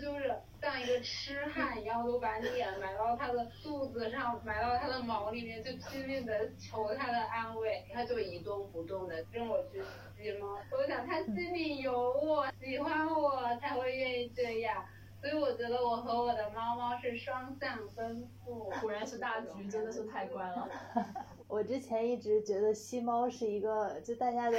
[0.00, 9.82] 就是像一个痴汉一样，都把脸埋到它的肚子上，埋到它的毛里面，就拼命的求它的安慰，它就一动不动的跟我去
[10.16, 10.58] 吸猫。
[10.72, 14.84] 我想它心里有我，喜欢我才会愿意这样。
[15.18, 18.70] 所以我觉得我和我的猫猫是双向奔赴。
[18.80, 20.68] 果然是大橘，真的是太乖了。
[21.48, 24.58] 我之前一直觉得吸猫是一个就大家的，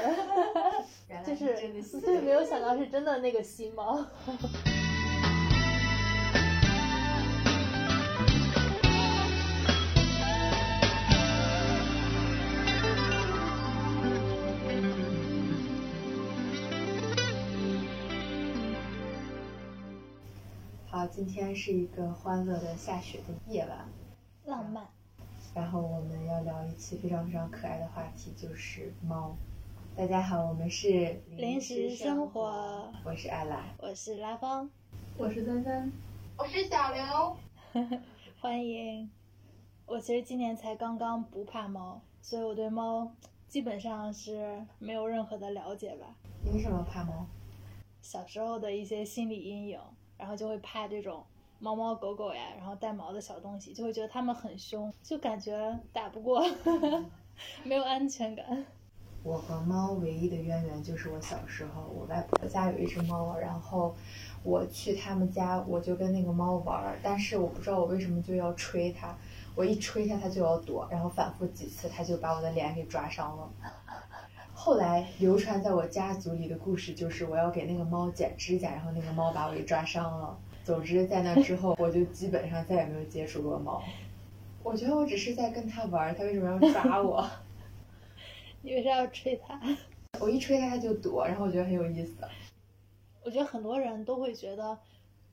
[1.23, 1.53] 就是
[2.01, 4.05] 对，没有想到是真的那个吸猫。
[20.97, 23.87] 好，今天是一个欢乐的下雪的夜晚，
[24.45, 24.83] 浪漫。
[25.53, 29.37] 然后我们要聊一期非常非常可爱的话题，就是猫。
[29.95, 34.67] 大家好，我们是临时生活，我是艾拉，我是拉芳，
[35.19, 35.91] 我是森森，
[36.35, 37.37] 我是小刘，
[38.41, 39.07] 欢迎。
[39.85, 43.11] 我其实今年才刚刚不怕猫，所以我对猫
[43.47, 46.07] 基本上是没有任何的了解吧。
[46.43, 47.27] 你为什么怕猫？
[48.01, 49.79] 小时候的一些心理阴影，
[50.17, 51.23] 然后就会怕这种。
[51.59, 56.45] 猫猫狗狗呀，然后带毛的小东西，就会觉得它们很凶，就感觉打不过，
[57.65, 58.63] 没有安全感。
[59.23, 63.95] 我和猫唯一的渊源就是我小时候，我外婆家有一只猫，然后
[64.43, 69.17] 我去他们家，我就跟那个猫玩，但是我不知道我为什么就要吹它，
[69.55, 73.49] 我一吹它它就要躲，然后反复几次，它就把我的脸给抓伤了。
[74.67, 80.37] 后来流传在我家族里的故事就是我要给那个猫剪指甲，然后那个猫把我给抓伤了。
[80.65, 83.81] 总之，在那之后，我就基本上再也没有接触过猫。
[84.61, 87.25] 我觉得我只是在跟它玩，它为什么要抓我？
[88.61, 89.57] 你为啥要吹它？
[90.19, 92.17] 我一吹它，它就躲，然后我觉得很有意思。
[93.23, 94.77] 我觉得很多人都会觉得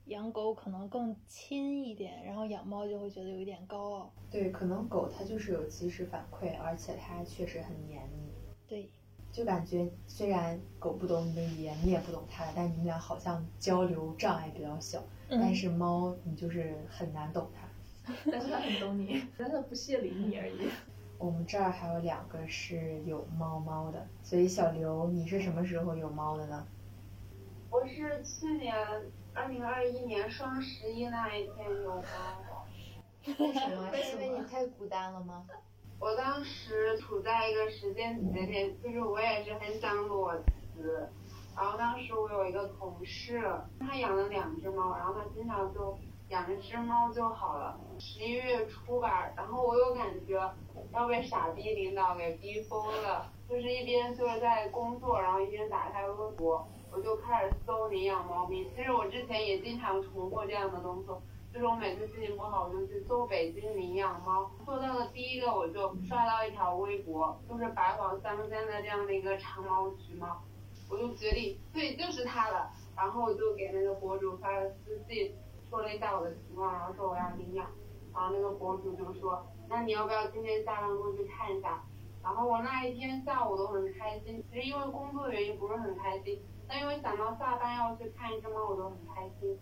[0.05, 4.13] 养狗可能更亲一点，然后养猫就会觉得有一点高傲。
[4.31, 8.31] 对，可能狗它就是有及时反馈，而且它确实很黏你。
[8.69, 8.89] 对。
[9.35, 15.03] 就感觉虽然狗不懂你的语言，你也不懂它，但你们俩好像交流障碍比较小。
[15.29, 18.15] 但是猫，你就是很难懂它。
[18.31, 20.69] 但是它很懂你， 但是不屑理你而已。
[21.19, 26.65] 我们这儿还有两个是有猫猫的，所以小刘，你是什么时候有猫的呢？
[27.71, 28.73] 我是去年
[29.33, 32.03] 二零二一年双十一那一天有猫。
[33.27, 33.91] 为什么？
[34.01, 35.45] 是因为你太孤单了吗？
[35.99, 41.09] 我当时处在一个时间节点，就是我也是很想裸辞。
[41.57, 43.41] 然后当时我有一个同事，
[43.81, 45.97] 他养了两只猫，然后他经常就
[46.29, 47.79] 养一只猫就好了。
[47.99, 50.35] 十一月初吧，然后我又感觉
[50.93, 58.69] 要被傻逼领导给逼疯了，就是一边就是在工作，然后一边打开微博，我就开始搜领养猫咪。
[58.77, 61.23] 其实我之前也经常重复这样的动作。
[61.55, 64.51] 就是我每次心情不好，我就去搜北京领养猫。
[64.65, 70.43] 做到的第一个，我就刷到一条微博，就是白黄相间的这样的一个长毛橘猫，
[70.91, 72.73] 我就决定，对，就是它了。
[72.97, 75.33] 然后我就给那个博主发了私信，
[75.71, 77.71] 说了一下我的情况，然后说我要领养。
[78.13, 81.85] 然后那个博主就说，那你要不要今天下班过去看一下？
[82.21, 89.57] 然后我那一天下午都很开心，其实因为工作原因不是很开心，但因为想到下班要去看一只猫，我都很开心。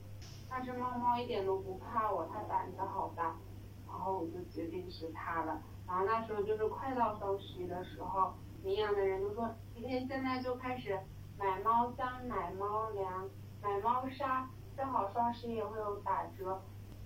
[0.54, 3.34] 那只猫猫一点都不怕我，它胆子好大，
[3.88, 5.62] 然后我就决定是它了。
[5.86, 11.00] 然后那时候就是快到双十一的时候，领养的人就说，今天现在就开始
[11.38, 13.30] 买猫箱、买猫粮、
[13.62, 14.46] 买猫砂，
[14.76, 16.60] 正好双十一也会有打折，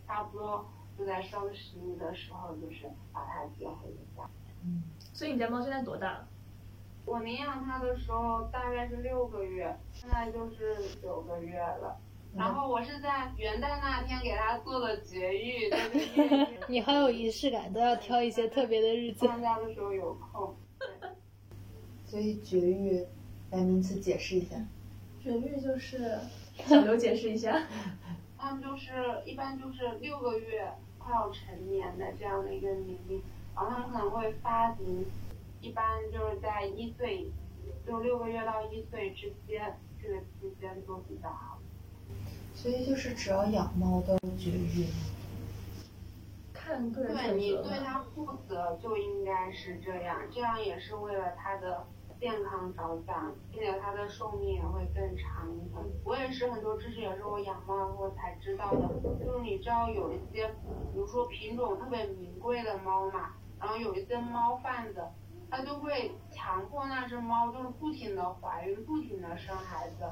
[0.08, 0.66] 差不多
[0.98, 4.28] 就在双十一的时候就是把它接回家。
[4.64, 4.82] 嗯，
[5.14, 6.26] 所以你家猫现在多大？
[7.04, 11.96] 我领养它的时候大概是六个月，现在就是九个月了。
[12.36, 19.26] 然后我是在元旦那天给他做的绝育，就是 你很有仪式感，都要挑一些特别的日子。
[19.26, 20.54] 放假的时候有空。
[22.04, 23.04] 所以绝育，
[23.50, 24.56] 来名词解释一下。
[25.18, 26.18] 绝育就是
[26.56, 27.66] 小刘解释一下。
[28.38, 28.92] 他们就是
[29.24, 33.22] 一般就是六个月快要成年的这样的一个年龄，
[33.54, 35.06] 然后他们可能会发情，
[35.62, 37.26] 一般就是在一岁，
[37.86, 41.55] 就六个月到一岁之间这个期间都比较好。
[42.66, 44.88] 所以就是只要养猫都绝育，
[46.52, 51.86] 看个人对你对它负责就应该是这样，这样也是为了它的
[52.18, 55.80] 健康着想，并且它的寿命也会更长一点。
[56.02, 58.88] 我也是很多知识也是我养猫后才知道的，
[59.24, 60.48] 就是你知道有一些，
[60.92, 65.04] 比如说品种特别名贵的猫嘛，然后有一些猫贩子，
[65.48, 70.04] 他就会强迫那只猫就是不停的怀孕，不停的生孩子。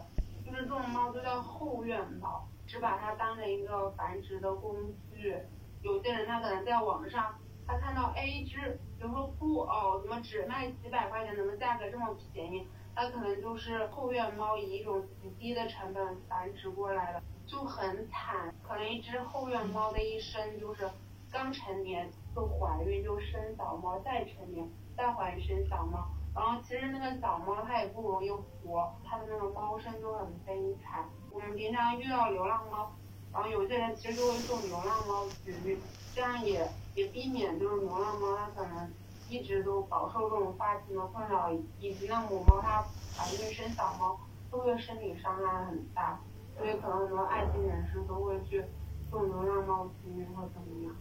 [0.44, 4.74] 就是这种猫就叫后院猫，只把它当成一个繁殖的工
[5.12, 5.36] 具。
[5.82, 7.34] 有些人他可能在网上，
[7.66, 12.66] 他看到 A 只，比如说布偶怎么只卖几百块钱，怎么价格这么便宜？
[12.94, 18.54] 它可能就是后院猫以一种极低的成本繁殖过来的，就很惨。
[18.62, 20.88] 可能一只后院猫的一生就是
[21.32, 26.08] 刚成年就怀孕就生小猫，再成年再怀孕生小猫。
[26.34, 31.04] 然后其实那个小猫它也不容易活，它的那个猫生就很悲惨。
[31.30, 32.92] 我们平常遇到流浪猫。
[33.32, 35.76] 然后有些人其实就会送流浪猫绝育，
[36.14, 38.88] 这样也也避免就是流浪猫它可能
[39.28, 42.84] 一直都饱受这种发情的困扰，以及那母猫它
[43.16, 44.16] 怀孕生小猫
[44.52, 46.20] 都会身体伤害很大，
[46.56, 48.64] 所以可能很多爱心人士都会去
[49.10, 50.94] 送流浪猫绝育或怎么样。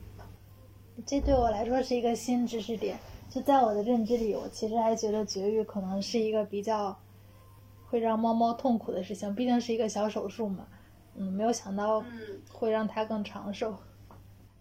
[1.06, 2.98] 这对我来说是一个新知识点，
[3.34, 6.96] 就在我的认知里，我其实还觉得绝育可能是一个比较
[7.90, 10.68] 会让猫猫痛苦的事情，毕竟是一个小手术嘛。
[11.16, 12.04] 嗯，没有想到
[12.52, 13.76] 会让它更长寿。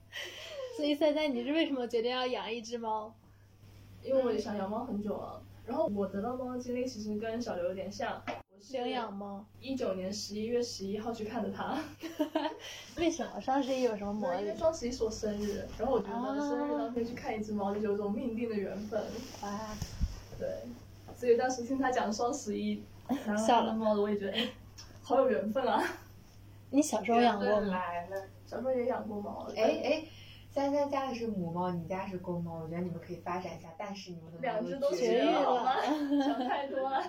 [0.75, 3.13] 所以三三，你是为什么决定要养一只猫？
[4.03, 5.43] 因为我也想养猫很久了。
[5.67, 8.23] 然后我得到猫的经历其实跟小刘有点像。
[8.71, 9.45] 领养猫。
[9.61, 11.77] 一九年十一月十一号去看的它。
[12.97, 14.43] 为什么双十一有什么魔力？
[14.43, 19.03] 因为双十一是我生日，然后我觉得生日当天去看一只猫，就有种命定的缘分。
[19.43, 19.61] 哇。
[20.39, 20.49] 对。
[21.15, 22.83] 所以当时听他讲双十一，
[23.27, 24.49] 然后猫的，我也觉得哎，
[25.03, 25.83] 好有缘分啊。
[26.71, 27.79] 你小时候养过吗？
[28.47, 29.47] 小时候也养过猫。
[29.57, 30.05] 哎哎，
[30.51, 33.69] 三三家的是母猫，你家是公猫，我觉得你们可以发展一下。
[33.79, 35.77] 但是你们的两只都绝育了，
[36.25, 37.03] 想太多了。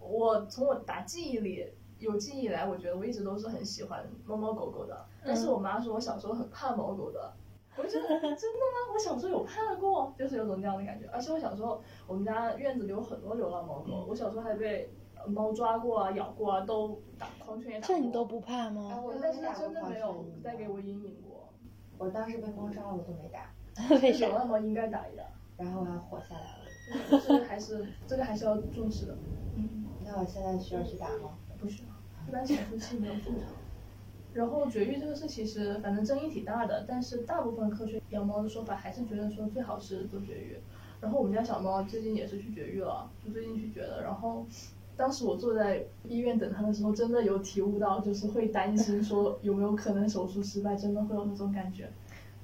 [0.00, 1.66] 我从我打记忆里
[1.98, 5.06] 有记忆以来，我觉得我一直都是很喜欢猫猫狗狗的。
[5.24, 7.32] 但是我妈说我小时候很怕猫狗的，
[7.76, 8.92] 我觉得真的吗？
[8.92, 11.06] 我小时候有怕过，就是有种那样的感觉。
[11.12, 14.90] 而且我小时候我们家院子里有很多流浪猫狗，我小时候还被。
[15.26, 17.94] 猫抓过啊，咬过啊，都打狂犬也打过。
[17.94, 19.04] 这你都不怕吗？
[19.20, 21.46] 但是它真的没有带给我阴影过。
[21.98, 23.52] 我当时被猫抓了，我都没打。
[24.00, 24.28] 为啥？
[24.28, 25.24] 流浪猫应该打一打，
[25.58, 27.20] 然后还活下来了。
[27.28, 29.18] 这个还是这个还是要重视的。
[29.56, 29.79] 嗯。
[30.10, 31.38] 那我现在需要去打吗？
[31.60, 33.48] 不需要，一般潜伏期没有这么长。
[34.34, 40.58] 然后绝育这个事其实反正争议挺大的，但是大部分科学养猫的说法还是觉得说最好是做绝育。
[41.00, 44.44] 然后我们家小猫最近也是去绝育了，就最近去绝的，然后。
[44.96, 51.88] 当时我坐在医院等他的时候，真的有体悟到，就是会担心说有没有可能手术失败，真的会有那种感觉。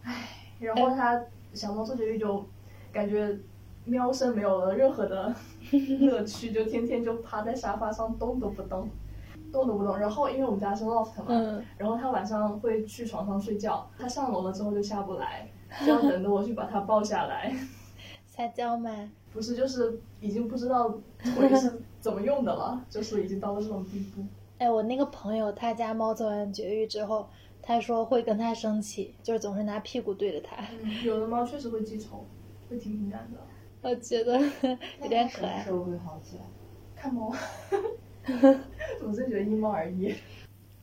[0.02, 0.26] 唉，
[0.58, 1.22] 然后它
[1.52, 2.46] 小猫做绝育就
[2.90, 3.38] 感觉
[3.84, 5.34] 喵声没有了任何的
[6.00, 8.88] 乐趣，就天天就趴在沙发上动都不动，
[9.52, 9.98] 动都不动。
[9.98, 15.48] 然后因为我们家是 loft 嘛，然后他晚上会去床上睡觉，他上楼了之后就下不来，
[15.84, 17.54] 就要 等着我去把他抱下来。
[18.26, 19.10] 撒娇吗？
[19.32, 24.24] 不是，就是已经不知道腿是怎么用的了，就是已经到了这种地步。
[24.58, 27.28] 哎，我那个朋友，他家猫做完绝育之后，
[27.60, 30.56] 他说会跟他生气，就是总是拿屁股对着他。
[31.04, 32.24] 有的猫确实会记仇，
[32.70, 33.38] 会挺敏感的。
[33.88, 34.36] 我觉得
[35.00, 35.62] 有点可爱。
[35.62, 36.42] 什么时候会好起来？
[36.96, 37.32] 看猫。
[39.06, 40.12] 我真觉得因猫而异。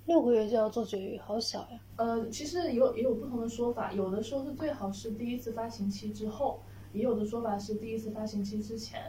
[0.05, 1.79] 六个月就要做绝育，好小呀。
[1.97, 6.61] 呃，其实有也有不同的说法，有的说是最好是第一次发情期之后。
[6.94, 9.01] 也有的说法是第一次发情期之前，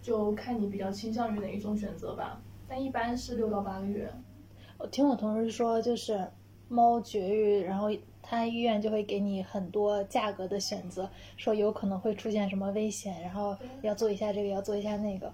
[0.00, 2.40] 就看你比较倾向于哪一种选择吧。
[2.68, 4.08] 但一般是六到八个月。
[4.78, 6.24] 我听我同事说，就是
[6.68, 7.88] 猫绝育，然后
[8.30, 15.32] 他医院就会给你很多价格的选择，说有可能会出现什么危险，然后要做一下这个，要做一下那个。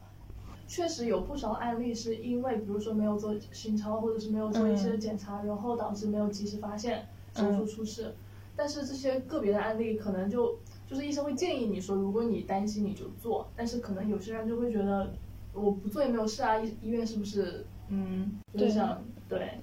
[0.67, 8.15] 确实有不少案例是因为，比如说没有做心超，或者是没有做一些检查，然后导致没有及时发现手术出事。
[8.57, 10.59] 但是这些个别的案例可能就。
[10.89, 15.13] 就是医生会建议你说，如果你担心你就做，但是可能有些人就会觉得，
[15.53, 17.67] 我不做也没有事啊，医医院是不是？
[17.89, 19.59] 嗯，就想对，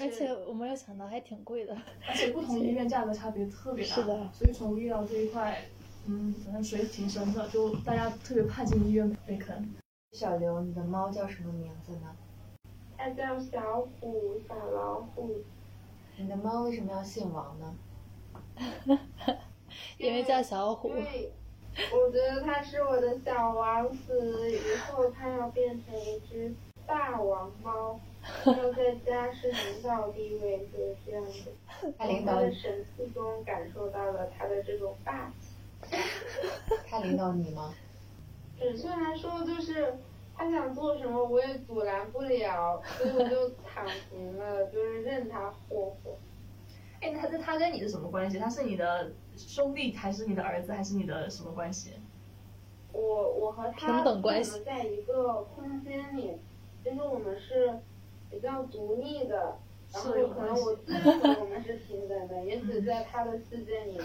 [0.00, 1.76] 而且我没有想到还挺贵的，
[2.08, 5.58] 而且不同医院价格差别特别大，是的，所以宠物医疗这一块，
[6.06, 9.74] 嗯，反正水挺深的，就大家特别怕进医院被坑。
[10.12, 12.14] 小刘，你的猫叫什么名字呢？
[12.96, 15.36] 它叫小虎，小老虎。
[16.16, 17.74] 你的猫为什么要姓王呢？
[19.98, 21.32] 因为叫小虎，对，
[21.92, 26.54] 我觉得它是我的小王子，以后它要变成一只
[26.86, 27.98] 大王猫，
[28.46, 31.92] 要在家是领导地位，就是这样的。
[31.98, 35.96] 他领导的神气中感受到了他的这种霸气。
[36.86, 37.74] 他领导你吗？
[38.58, 39.98] 准确来说，就是
[40.36, 46.16] 他想做什么我也阻拦不了，所以我就躺平了，就是任他霍霍。
[47.00, 48.38] 哎，他那他跟你是什么关系？
[48.38, 51.94] 他是你的兄弟，还是你的儿子，还是你的什么关系？
[52.92, 56.38] 我我和他平等关系，在一个空间里，
[56.84, 57.80] 就是我们是
[58.32, 59.54] 比较独立的，
[59.92, 64.00] 然后可能我自认为我们是平等的，也许在他的世界里，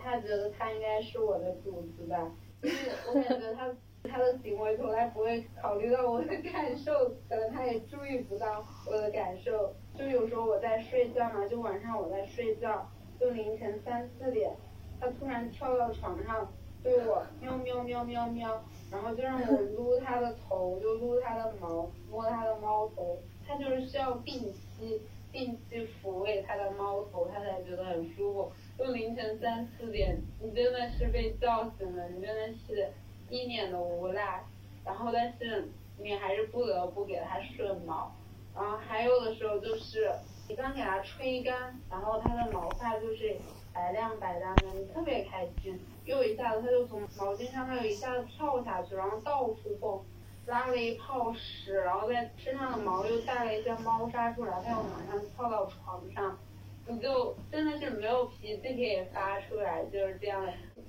[0.00, 2.30] 他觉得他应该是我的主子吧，
[2.62, 6.92] 就是我感觉他他的行为从来不会考虑到我的感受，
[7.28, 9.74] 可能他也注意不到我的感受。
[9.98, 12.88] 就有时候我在睡觉嘛，就晚上我在睡觉，
[13.18, 14.54] 就凌晨三四点，
[15.00, 16.52] 他突然跳到床上
[16.82, 25.00] 对我喵喵喵喵喵，然后就让我撸他的头，就撸他的毛，摸他的猫头，它就是需要定期。
[25.32, 28.52] 定期抚慰它的猫头，它才觉得很舒服。
[28.78, 32.92] 就凌晨三四点，你真的是被叫醒了，你真的是
[33.28, 34.44] 一脸的无奈。
[34.84, 38.14] 然后，但是你还是不得不给它顺毛。
[38.54, 40.08] 然后还有的时候就是，
[40.48, 43.36] 你刚给它吹干，然后它的毛发就是
[43.72, 45.76] 白亮白亮的，你特别开心。
[46.04, 50.00] 又一下子，它就从毛巾上，它就一下子跳下去，然后到处蹦。
[50.46, 56.38] 拉了一泡屎，然后在身上的毛又带了一些猫砂出来，它又马上跳到床上，
[56.86, 60.46] 你就真的是没有脾气可以发出来，就是这样。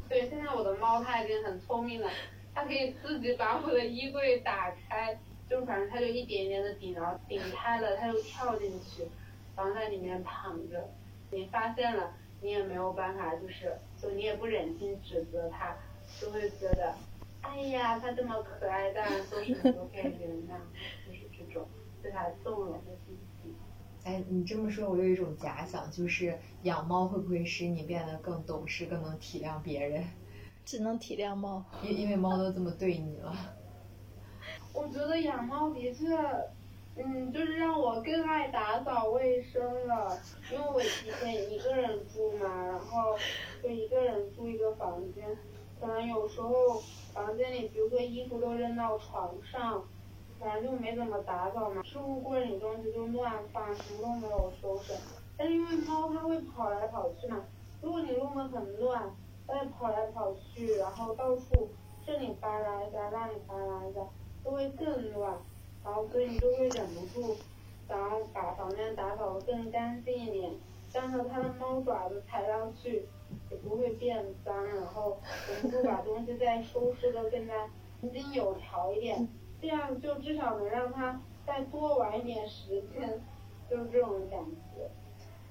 [0.10, 2.10] 对，现在我的猫它已经很聪明了，
[2.54, 5.18] 它可以自己把我的衣柜打开，
[5.50, 9.08] 就反正它就一点一点的顶，然后顶开了，它就跳进去，
[9.56, 10.90] 然后在里面躺着。
[11.32, 15.76] 你发现了，你也没有办法，就是就你也不忍心指责它，
[16.20, 16.94] 就会觉得。
[17.48, 20.60] 哎呀，它这么可爱，当然做什么都该原谅，
[21.08, 21.68] 就是这种
[22.02, 23.56] 对它纵容的心情。
[24.04, 30.04] 哎，你这么说，我有一种假想，就是养猫会不会使你变得更懂事、更能体谅别人？
[30.66, 33.34] 只能体谅猫，因因为猫都这么对你了。
[34.74, 36.06] 我觉得养猫的确，
[36.96, 40.20] 嗯，就是让我更爱打扫卫生了。
[40.52, 40.88] 因为我以
[41.20, 43.16] 前一个人住嘛，然后
[43.64, 45.26] 就一个人住一个房间，
[45.80, 46.82] 可能有时候。
[47.16, 49.82] 房间里，比如说衣服都扔到床上，
[50.38, 51.82] 反正就没怎么打扫嘛。
[51.82, 54.92] 置物柜里东西就乱放，什么都没有收拾。
[55.38, 57.42] 但是因为猫它会跑来跑去嘛，
[57.82, 59.16] 如果你弄得很乱，
[59.48, 61.70] 它跑来跑去，然后到处
[62.06, 64.02] 这里扒拉一下，那里扒拉一下，
[64.44, 65.38] 就会更乱。
[65.86, 67.38] 然后所以你就会忍不住，
[67.88, 70.52] 想要把房间打扫得更干净一点，
[70.92, 73.08] 但是它的猫爪子踩上去。
[73.50, 77.70] 也不会变脏，然后我们就把东西再收拾的更加
[78.02, 79.28] 井井有条一点，
[79.62, 83.22] 这样就至少能让它再多玩一点时间，
[83.70, 84.40] 就是这种感
[84.74, 84.90] 觉。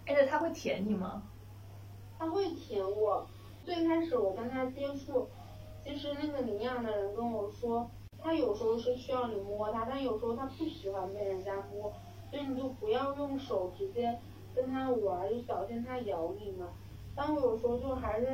[0.07, 1.23] 而且它会舔你吗？
[2.19, 3.27] 它会舔我。
[3.65, 5.27] 最开始我跟他接触，
[5.83, 11.91] 其实那个领养的人跟我说，它有时候是需要你摸它，但有时候它不喜欢被人家摸，
[12.31, 14.19] 所以你就不要用手直接
[14.55, 16.69] 跟它玩，就小心它咬你嘛。
[17.17, 18.27] 但我有时候就还是，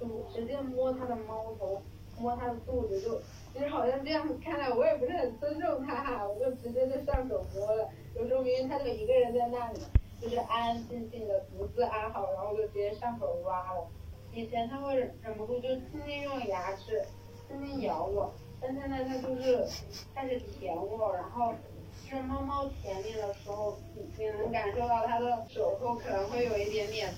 [0.00, 1.80] 就直接摸它的猫头，
[2.18, 3.20] 摸它的肚子，就
[3.52, 7.88] 其实好像这样看来我也不是很尊重它哈，我就直接就上手摸了。
[8.16, 9.80] 有时候明明它就一个人在那里，
[10.20, 13.86] 就是安安静静的独自安好，然后就直接上手挖了。
[14.34, 17.04] 以前它会忍不住就轻轻用牙齿
[17.46, 19.66] 轻轻咬我，但现在它就是
[20.14, 21.52] 开始舔我，然后
[22.10, 23.76] 就是猫猫舔你的时候，
[24.18, 27.12] 你能感受到它的手后可能会有一点点。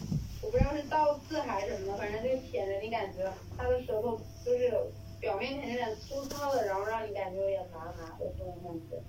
[0.44, 4.70] 我不知道是倒刺还是什么的，反正就舔着你感觉它的舌头就是
[5.18, 9.02] 表面舔有点粗糙的，然后让你感觉有点麻麻的这种感觉。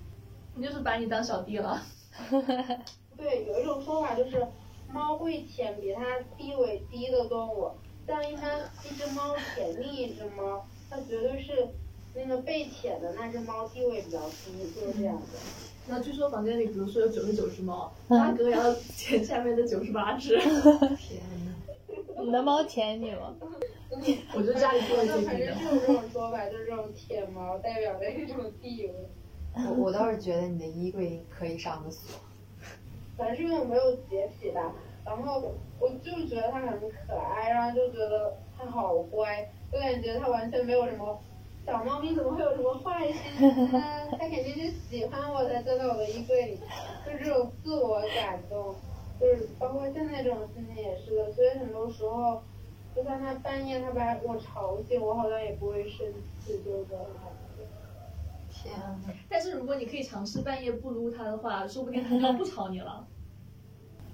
[0.56, 1.82] 你就是把你当小弟了。
[3.18, 4.48] 对，有一种说法就是，
[4.88, 7.72] 猫会舔比它地位低的动物，
[8.08, 11.68] 像一般一只猫舔另一只猫，它绝对是
[12.16, 15.22] 那个被舔的那只猫地位比较低，就是这样的。
[15.88, 20.38] 那据说房间里，比如说有九十九只猫，大哥要舔下面的九十八只。
[20.98, 21.54] 天呐，
[22.24, 23.36] 你的猫舔你吗？
[24.34, 25.54] 我觉得家里地位最低的。
[25.56, 28.94] 反正是有这种说法，就是这种舔毛代表的一种地位。
[29.70, 32.20] 我我倒是觉得你的衣柜可以上个锁。
[33.18, 34.74] 可能是因为我没有洁癖吧，
[35.06, 41.18] 然后我就觉得它很可爱，然后就觉得它好乖，就感觉它完全没有什么。
[41.66, 43.42] 小猫咪怎么会有什么坏心
[43.72, 43.82] 呢？
[44.12, 46.60] 它肯定是喜欢我才钻到我的衣柜里，
[47.06, 48.76] 就这种自我感动，
[49.20, 51.32] 就是包括现在这种心情也是的。
[51.32, 52.44] 所以很多时候，
[52.96, 56.06] 就算它半夜它把我吵醒，我好像也不会生
[56.40, 57.66] 气，就是这种感觉。
[58.52, 58.96] 天啊！
[59.28, 63.08] 但是如果你可以尝试半夜不撸它的话，说不定它就不吵你了。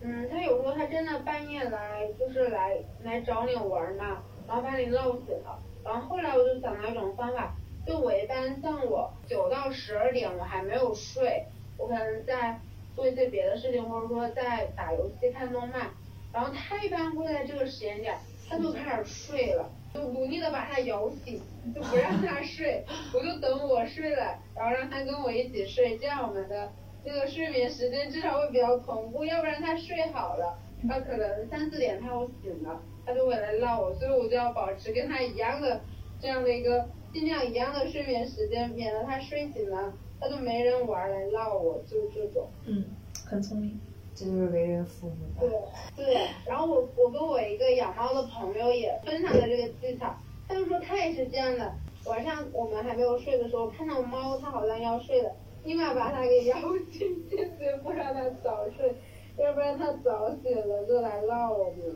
[0.02, 5.60] 嗯，它有时候它真的半夜来，就是来来找你玩嘛，然后把你闹醒了。
[5.84, 11.46] 然后后来我就想到一种方法，就我一般像我九到十二点我还没有睡，
[11.78, 12.60] 我可能在
[12.96, 15.90] 做一些别的事情，或者说在打游戏、看动漫，
[16.34, 18.16] 然后他一般会在这个时间点，
[18.50, 21.42] 他就开始睡了，就努力的把他摇醒，
[21.74, 22.84] 就不让他睡，
[23.14, 26.72] 我就等我睡了，然后让他跟我一起睡，这样我们的
[27.04, 35.82] 那个睡眠时间至少会比较同步，要不然他睡好了，他可能三四点他又醒了，它就会来闹我，所以我就要保持跟他一样的
[36.20, 42.48] 这样的一个尽量一样的睡眠时间，免得他睡醒了他就没人玩来闹我，就这种。
[42.66, 42.86] 嗯，
[43.26, 43.80] 很聪明。
[44.14, 45.62] 这就是为人父母对的。
[45.96, 50.14] 对，然后我我跟我一个养猫的朋友也分享了这个技巧，
[50.48, 51.74] 他就说他也是这样的，
[52.06, 55.32] 晚上我们还没有睡的时候，看到猫它好像要睡了，
[55.64, 56.58] 立马把它给摇
[56.92, 58.94] 醒，坚决不让它早睡，
[59.38, 61.96] 要不然它早醒了就来闹我们。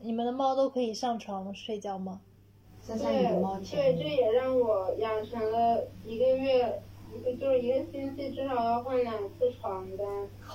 [0.00, 2.20] 你们的猫都可以上床睡觉吗？
[2.80, 4.02] 三三，你的猫对，甜吗？
[4.02, 6.80] 这也让我养成了一个月，
[7.16, 10.06] 一个就是一个星期至少要换两次床单，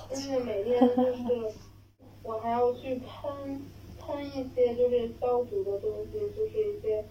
[0.08, 1.52] 但是每天就是
[2.22, 3.60] 我还要去喷
[4.00, 7.04] 喷一些就是消毒的东西，就是一些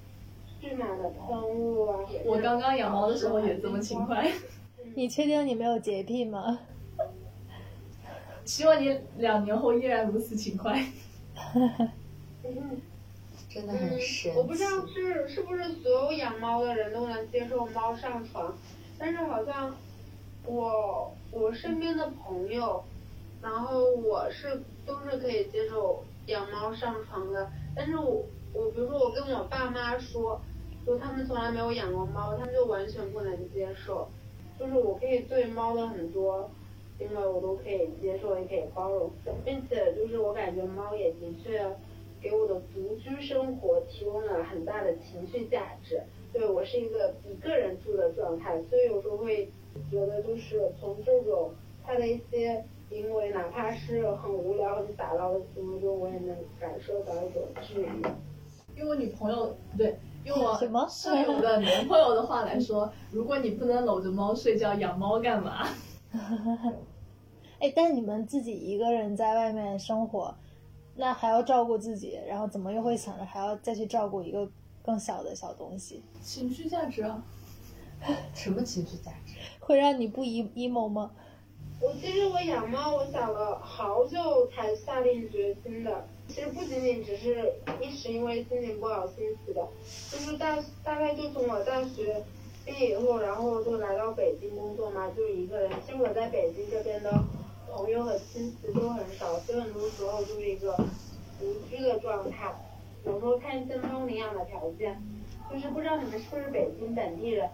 [0.60, 2.00] 去螨的喷雾啊。
[2.26, 4.32] 我刚刚养猫的时候也这么勤快。
[4.96, 6.60] 你确定你没有洁癖吗？
[8.44, 10.84] 希望你两年后依然如此勤快。
[12.44, 12.82] 嗯
[13.50, 14.32] 真的很神奇。
[14.36, 18.58] 我不知道是是不是所有养猫的人都能接受猫上床，
[18.98, 19.76] 但是好像
[20.46, 22.84] 我我身边的朋友，
[23.42, 30.40] 然后我是都是可以接受养猫上床的，但是我我比如说我跟我爸妈说，
[30.86, 34.10] 就他们从来没有养过猫，他们就完全不能接受，
[34.58, 36.50] 就是我可以对猫的很多
[36.98, 39.12] 行为我都可以接受，也可以包容，
[39.44, 41.76] 并且就是我感觉猫也的确。
[42.22, 46.02] 给我的独居生活提供了很大的情绪价值。
[46.32, 49.50] 对我是一个一个人住的状态，所以有时候会
[49.90, 51.52] 觉得就是从这种
[51.86, 58.02] 他的一些行为，哪怕是很无聊、很打闹的行为中，我也能感受到一种治愈。
[58.78, 65.68] 用我女朋友不对，用我什么舍友的男朋友的话来说，如果你不能搂着猫睡觉，养猫干嘛？
[67.60, 70.34] 哎，但你们自己一个人在外面生活，
[71.02, 74.48] 那还要照顾自己，然后怎么又会想着还要再去照顾一个
[74.86, 76.04] 更小的小东西？
[76.22, 77.24] 情绪价值啊。
[78.36, 79.34] 什么情绪价值？
[79.60, 81.10] 会让你不 e emo 吗？
[81.82, 86.06] 我其实我养猫，我想了好久才下定决心的。
[86.28, 89.68] 其实不仅仅只是一时因为心情不好心死的，
[90.12, 92.24] 就是大大概就从我大学
[92.64, 95.72] 毕业以后，然后就来到北京工作嘛，就一个人。
[95.84, 97.12] 其实我在北京这边的
[97.72, 100.76] 朋友和亲戚都很少，所以很多时候就是一个
[101.40, 102.54] 独居的状态。
[103.06, 105.02] 有时候看一些猫领养的条件，
[105.52, 107.50] 就是不知道你们是不是北京本地人。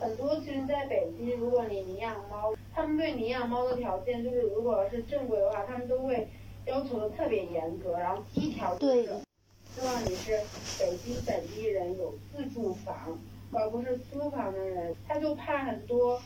[0.00, 6.26] 很多其实在北京，如果你领养猫，他们对领养猫的条件就是，如果是正规的话，他们都会
[6.64, 7.92] 要求的特别严格。
[7.98, 9.04] 然后第一条就是
[9.74, 10.40] 希望你是
[10.78, 13.18] 北京本地人，有自住房，
[13.52, 14.96] 而不是租房的人。
[15.06, 16.18] 他就怕很多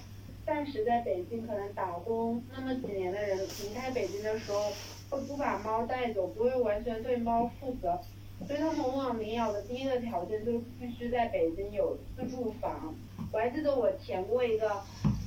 [0.46, 4.72] 暂时在北京可能打工那么几年的人，离开北京的时候
[5.11, 8.00] 会不把猫带走，不会完全对猫负责。
[8.46, 12.94] 所以他们往往领养的第一个条件就是必须在北京有自住房。
[13.33, 14.83] 我还记得我填过一个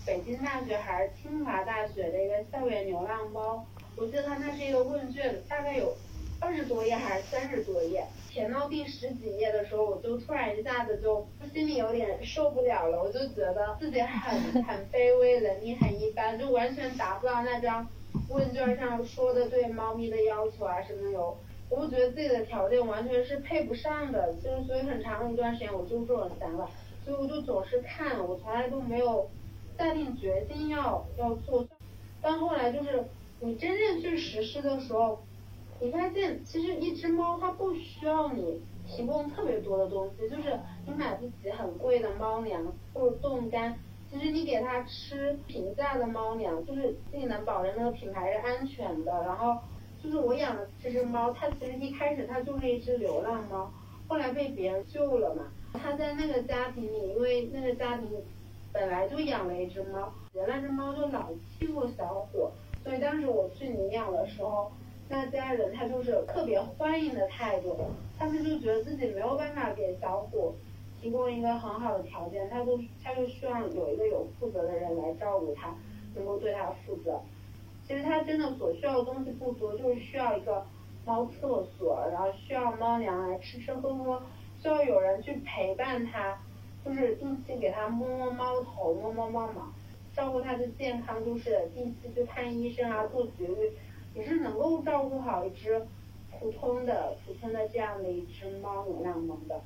[0.06, 5.96] 北京大学还是清华大学的一个校园流浪猫，我记得它那是一个问卷，大概有
[6.44, 17.88] 二十多页还是三十多页，填到第十几页的时候，我就突然一下子就心里有点受不了了，我就觉得自己很很卑微，能力很一般，就完全达不到那张
[18.28, 21.38] 问卷上说的对猫咪的要求啊什么有。
[21.70, 26.70] 我就觉得自己的条件完全是配不上的，就是所以很长一段时间我就是这种想法，
[27.06, 29.30] 所以我就总是看，我从来都没有
[29.78, 31.66] 下定决心要要做。
[32.22, 33.06] 但后来就是
[33.40, 35.24] 你真正去实施的时候，
[35.84, 43.78] 你发现其实一只猫它不需要你提供特别多的东西，就是你买不起很贵的猫粮或者冻干，
[44.10, 49.58] 其实你给它吃平价的猫粮，就是自己能保证那个品牌是安全的，然后。
[50.02, 53.72] 就是我养的这只猫，它其实一开始它就是一只流浪猫，
[54.06, 55.44] 后来被别人救了嘛。
[55.72, 58.10] 它在那个家庭里，因为那个家庭
[58.74, 62.52] 本来就养了一只猫，那只猫就老欺负小伙，
[62.84, 64.74] 所以当时我去领养的时候，
[65.14, 67.78] 那家人他就是特别欢迎的态度，
[68.18, 70.56] 他们就觉得自己没有办法给小虎
[71.00, 75.76] 提供一个很好的条件，他就他就希望有一个有负责的人来照顾他，
[76.16, 77.22] 能够对他负责。
[77.88, 80.66] 其实他真的所需要的东西不多，就是需要一个
[81.06, 84.20] 猫厕所，然后需要猫粮来吃吃喝喝，
[84.60, 86.40] 需要有人去陪伴他，
[86.84, 89.72] 就是定期给他摸摸猫头、摸摸猫毛，
[90.16, 93.72] 照顾他的健康，就是定期去看医生啊，做绝育，
[94.14, 95.86] 也是能够照顾好一只
[96.40, 99.62] 普通的、普通的这样的一只猫流浪猫的。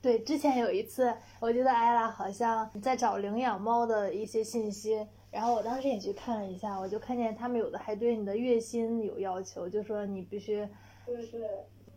[0.00, 10.68] 对，之前有一次，我记得艾拉好像在找领养猫的一些信息，然后我当时也去看了一下，我就看见他们有的还对你的月薪有要求，就说你必须
[11.06, 11.40] 对对，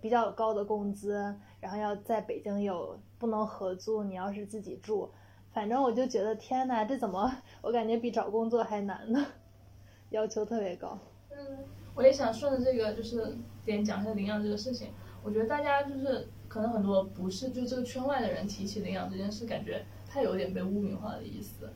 [0.02, 5.10] 比较高的工资，然后要在北京有不能合租，你要是自己住，
[5.52, 9.26] 反正我就觉得天呐，这怎么我感觉比找工作还难呢？
[10.12, 11.00] 要求特别高。
[11.38, 11.60] 嗯，
[11.93, 14.89] 我也想顺着这个就是点讲一下领养这个事情。
[15.24, 21.69] 我觉得大家就是可能很多不是就这个圈外的人提起领养这件事，感觉它有点被污名化的意思。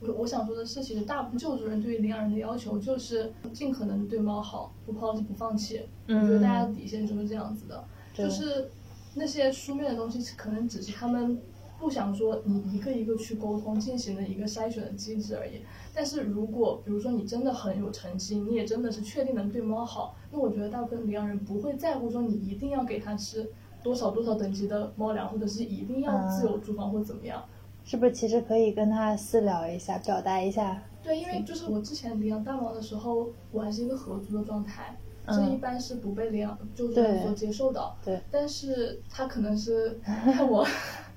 [0.00, 5.82] 我我想说的是，其实大部分救助人对于领养人的要求就是尽可能对猫好，不抛弃不放弃。
[6.06, 8.70] 我觉得大家的底线就是这样子的，就是
[9.14, 11.40] 那些书面的东西，可能只是他们
[11.78, 15.62] 不想说你一个一个去沟通进行的一个筛选的机制而已。
[15.94, 23.48] 但是如果比如说你真的很有诚心，你也真的是确定能对猫好，那我觉得大部分领养人不会在乎说你一定要给它吃
[23.82, 27.44] 多少多少等级的猫粮，或者是一定要自由住房或怎么样。
[27.84, 30.82] 是不是其实可以跟他私聊一下，表达一下？
[31.02, 37.92] 对，因为就是我之前领养大猫的时候，我还是一个合租的状态，嗯这一般是不被领养救助人所接受的。
[38.04, 40.66] 对，但是他可能是 看我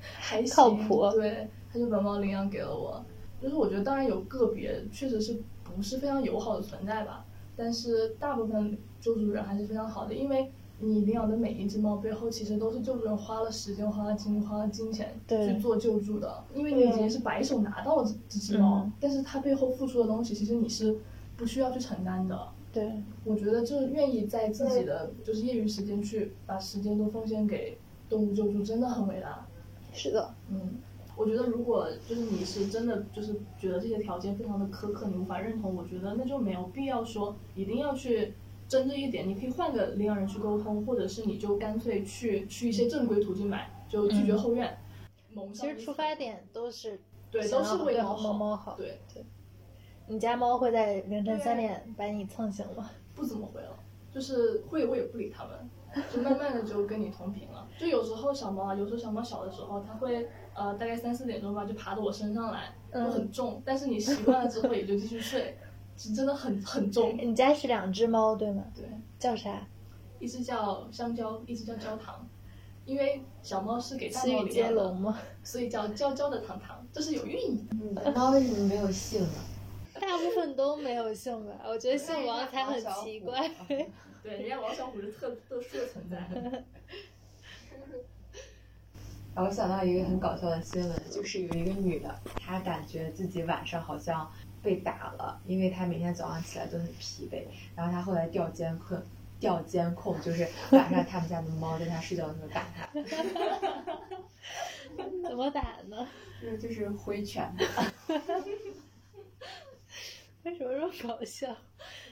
[0.02, 3.04] 还行，靠谱对，他就把猫领养给了我。
[3.42, 20.96] 就是我觉得当然有个别确实是不是非常友好的存在吧，但是大部分救助人还是非常好的，因为你领养的每一只猫背后其实都是救助人花了时间、花了精力、花了金钱去做救助的，因为你已经是白手拿到了这这只猫，嗯但是它背后付出的东西其实你是
[21.36, 22.48] 不需要去承担的。
[22.74, 22.92] 对，
[23.26, 27.78] 我觉得就是愿意在自己的就是业余时间去把时间都奉献给
[28.10, 29.46] 动物救助，真的很伟大。
[29.94, 30.78] 是的，嗯，
[31.16, 38.34] 我觉得如果就是你是真的就是觉得这些条件非常的苛刻，你无法认同，我觉得那就没有必要说一定要去
[38.68, 44.78] 争这一点，你可以换个领养人去沟通，或者是你就干脆去去一些正规途径买，就拒绝后院。
[45.54, 47.00] 其实出发点都是
[47.30, 48.76] 对都是为猫猫好，猫好。
[48.76, 49.00] 对，
[50.08, 52.90] 你家猫会在凌晨三点把你蹭醒吗？
[53.16, 53.78] 不怎么会了，
[54.14, 55.54] 就是会我也不理它们，
[56.14, 57.68] 就慢慢的就跟你同频了。
[57.78, 65.58] 就有时候小猫啊，有时候小猫小的时候，它会呃大概三四点钟吧，就爬到我身上来，嗯就很重，但是你习惯了之后也就继续睡，
[65.98, 67.18] 是真的很很重。
[67.18, 68.64] 你家是两只猫对吗？
[68.76, 68.86] 对，
[69.20, 69.68] 叫啥？
[70.20, 72.28] 一只叫香蕉，一只叫焦糖，
[72.86, 75.18] 因为小猫是给大猫领养的，接龙吗？
[75.44, 77.76] 所以叫焦焦的糖糖，这是有寓意的。
[77.76, 79.30] 你的猫为什么没有姓呢？
[80.00, 81.54] 大部分都没有姓吧？
[81.68, 83.50] 我觉得姓王才很奇怪。
[84.24, 86.18] 对，人家王小虎是特特殊的存在。
[89.34, 94.30] 然后我想到一个很搞笑的新闻，就是有一个女的，她感觉自己晚上好像
[94.62, 97.46] 被打了，因为她每天早上起来都很疲惫。
[97.76, 99.02] 然后她后来调监控，
[99.40, 102.90] 调监控就是晚上他们家的猫在她睡觉的时候打她
[105.30, 106.06] 怎么打呢？
[106.42, 107.50] 就是就是挥拳。
[110.44, 111.56] 为什么这么搞笑？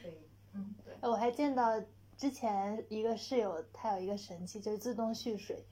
[0.02, 0.22] 对，
[0.54, 0.94] 嗯，对。
[1.10, 1.84] 我还见到
[2.20, 5.64] 之前一个室友，他有一个神器，就是自动蓄水，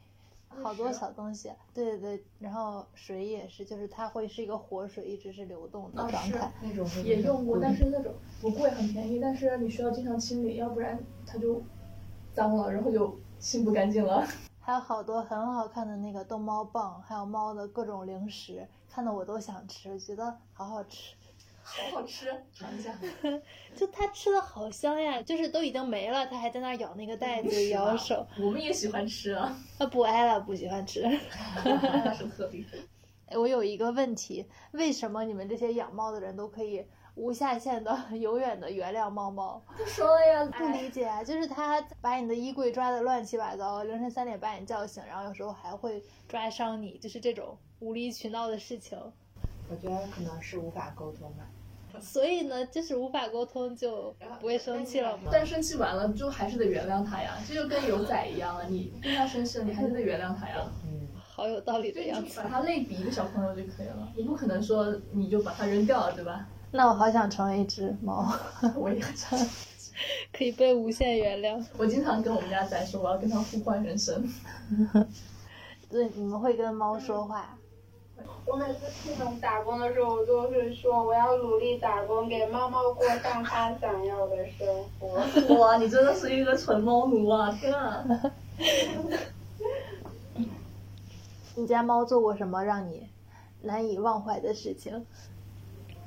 [0.63, 1.51] 好多小东西。
[1.73, 6.49] 对对对，然后水也是，就是它会是一个活水，一直是流动的状态。
[6.61, 11.61] 那种会也用过，但是那种不贵，很便宜，但是你需要经常清理，要不然它就
[12.33, 14.25] 脏了，然后就清不干净了。
[14.61, 21.13] 还有好多很好看的那个逗猫棒，还有猫的各种零食，看的我都想吃，觉得好好吃。
[21.69, 22.97] 好好吃，尝一下。
[23.75, 28.25] 就它吃的好香呀，就是都已经没了，它还在那儿咬那个袋子，咬手。
[28.39, 31.01] 我们也喜欢吃啊，它不爱了，不喜欢吃。
[31.63, 32.63] 那是特别。
[33.27, 39.61] 哎我有一个问题，为什么你们这些养猫的人都可以无下限的、 永远的原谅猫猫？
[39.75, 48.97] 不说了呀，不理解啊，就是它把你的衣柜抓的乱七八糟，凌晨三点把你叫醒，然后有时候还会抓伤你，就是这种无理取闹的事情。
[49.69, 51.45] 我觉得可能是无法沟通吧。
[52.01, 55.29] 所以呢，就是无法沟通就不会生气了吗？
[55.31, 60.55] 但生气完了就还是得原谅他呀，这就跟有仔一样了，你跟他生气了，你还是得原谅他呀。
[60.85, 62.27] 嗯，好有道理的对，样子。
[62.27, 66.47] 你就把他类比一个小朋友就可以了，你不可能说你就把它扔掉了，对吧？
[66.71, 68.31] 那我好想成为一只猫，
[68.75, 69.39] 我也想，
[70.33, 71.63] 可以被无限原谅。
[71.77, 74.27] 我经常跟我们家仔说，我要跟他互换人生。
[75.89, 77.57] 对，你们会跟猫说话？
[78.45, 84.67] 我每次出门打工的时候，我都是说我要努力打工，给猫猫过上它想要的生
[84.99, 85.19] 活。
[85.59, 87.51] 哇，你真的是一个纯猫奴啊！
[87.51, 88.05] 天啊！
[91.55, 93.09] 你家猫做过什么让你
[93.63, 95.05] 难以忘怀的事情？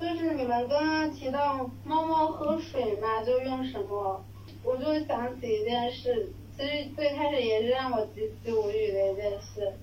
[0.00, 4.24] 就是你们刚刚提到猫猫喝水嘛，就用什么，
[4.64, 9.74] 我就想起一件事，其实最开始也是让我极其无语的一件事，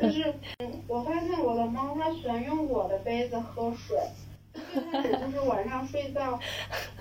[0.00, 0.34] 就是，
[0.88, 3.96] 我发现我的猫它喜欢用我的杯子喝水，
[4.52, 6.38] 就最开始就是晚上睡觉，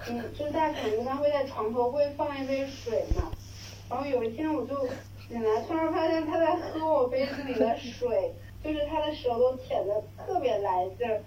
[0.09, 3.31] 嗯，就大可能它会在床头会放一杯水嘛，
[3.89, 4.87] 然后有一天我就
[5.27, 8.31] 醒来，突然发现它在喝我杯子里的水，
[8.63, 11.21] 就是它的舌头舔的特别来劲儿，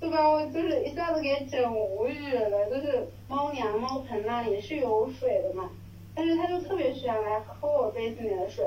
[0.00, 2.70] 就把我就是一下子给整无语了。
[2.70, 5.70] 就是猫粮、猫盆那里是有水的嘛，
[6.14, 8.64] 但是它就特别喜欢来喝我杯子里的水，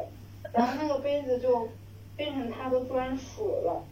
[0.51, 1.67] 然后那个杯子就
[2.15, 3.83] 变成它的专属了。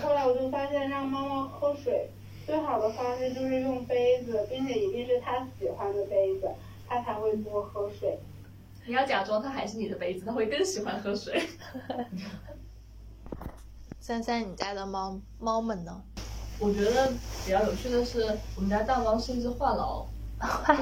[0.00, 2.10] 后来我就发现，让猫猫喝水
[2.46, 6.48] 最好的方式就是用杯子，并且一定是它喜欢的杯子，
[6.88, 8.18] 它才会多喝水。
[8.86, 11.42] 你要假装它还是你的杯子，它会更喜欢喝水。
[14.00, 16.02] 三三，你家的猫猫们呢？
[16.58, 17.12] 我觉得
[17.44, 18.20] 比较有趣的是，
[18.56, 20.06] 我们家大猫是一只话痨，话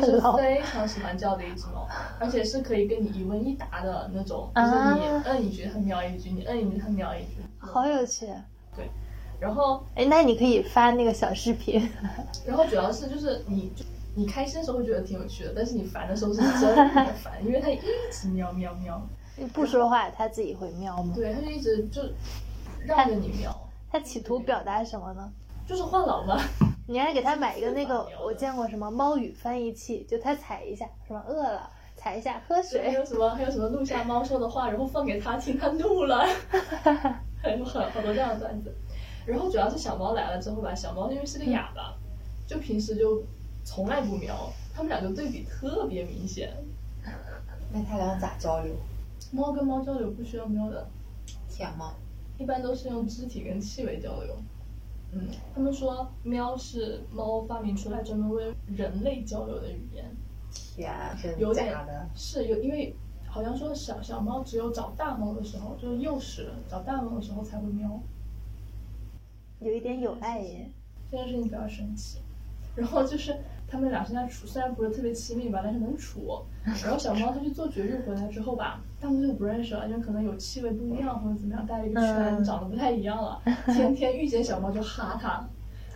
[0.01, 1.87] 就是 痨非常喜欢叫的一只猫，
[2.21, 7.37] 而且是可以跟你一问一答的那种，就啊是你摁一句它喵一句，你摁一句它喵一句。
[7.59, 8.27] 好有趣。
[8.77, 8.89] 对
[9.41, 11.89] 然后，哎，那你可以发那个小视频。
[12.47, 17.79] 然后主要是就是你就你开心的时候会觉得挺有趣的，但是你烦的时候是真的烦， 因为它一
[18.13, 19.01] 直喵喵喵，
[19.37, 21.13] 你不说话，它自己会喵吗？
[21.15, 22.03] 对，它就一直就
[22.85, 23.55] 绕着你喵，
[23.91, 25.29] 它企图表达什么呢？
[25.67, 26.41] 就是话痨嘛。
[26.91, 32.95] 你还给它买一个那个，我见过什么猫语翻译器，就它踩一下，什么饿了，踩一下喝水还。
[32.95, 36.27] 有什么还有什么录下猫说的话，然后放给它听，它怒了，
[37.43, 38.75] 还有很好多这样的段子。
[39.27, 41.95] 然后主要是小猫来了之后吧，小猫因为是个哑巴，
[42.47, 43.23] 就平时就
[43.65, 46.51] 从来不喵，他们两个对比特别明显。
[47.71, 48.75] 那他俩咋交流？
[49.31, 50.89] 猫跟猫交流不需要喵的，
[51.51, 51.93] 舔吗？
[52.39, 54.35] 一般都是用肢体跟气味交流。
[55.13, 60.05] 嗯，他们说喵是猫发明出来专门为人类交流的语言，
[61.39, 61.75] 有点？
[62.15, 62.95] 是有，因为
[63.27, 68.01] 好像说小小猫只有找大猫的时候，就是幼时找大猫的时候才会喵。
[69.61, 70.71] 有一点有爱耶。
[71.11, 72.21] 这件事情比较神奇。
[72.77, 73.37] 然后就是
[73.71, 76.41] 他们俩现在处，虽然不是特别亲密吧，但是能处。
[76.65, 83.41] 然后小猫它去做绝育回来之后吧，大猫就不认识了，因为可能有气味不一样或者怎么样，带了一个圈，嗯长得不太一样了。
[83.67, 85.47] 天天遇见小猫就哈它，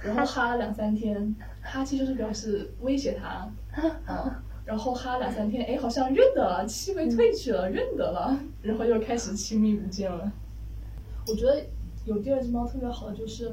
[0.02, 3.50] 然后哈了两三天，哈气就是表示威胁它，
[4.08, 4.32] 嗯。
[4.64, 10.30] 然后哈两三天，哎，好像认得了，气味褪去了，认得了，然后又开始亲密无间了。
[11.26, 11.60] 我觉得
[12.04, 13.52] 有第二只猫特别好的就是，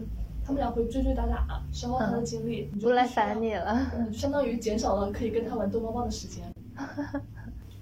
[0.50, 3.88] 它们俩会追追打打，消耗他的精力，你就不来烦你了。
[3.96, 6.44] 嗯，相当于减少了可以跟他玩逗猫棒的时间。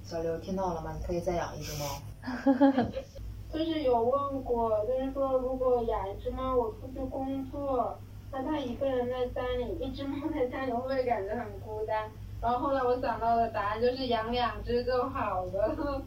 [0.03, 0.93] 小刘听到了吗？
[0.99, 1.85] 你可以再养一只猫。
[3.53, 7.97] 就是有问过，就是说如果养一只猫，我出去工作，
[8.33, 12.11] 那它一个人在家里，一只猫在家里会不会感觉很孤单？
[12.41, 16.03] 然后后来我想到的答案就是养两只就好了。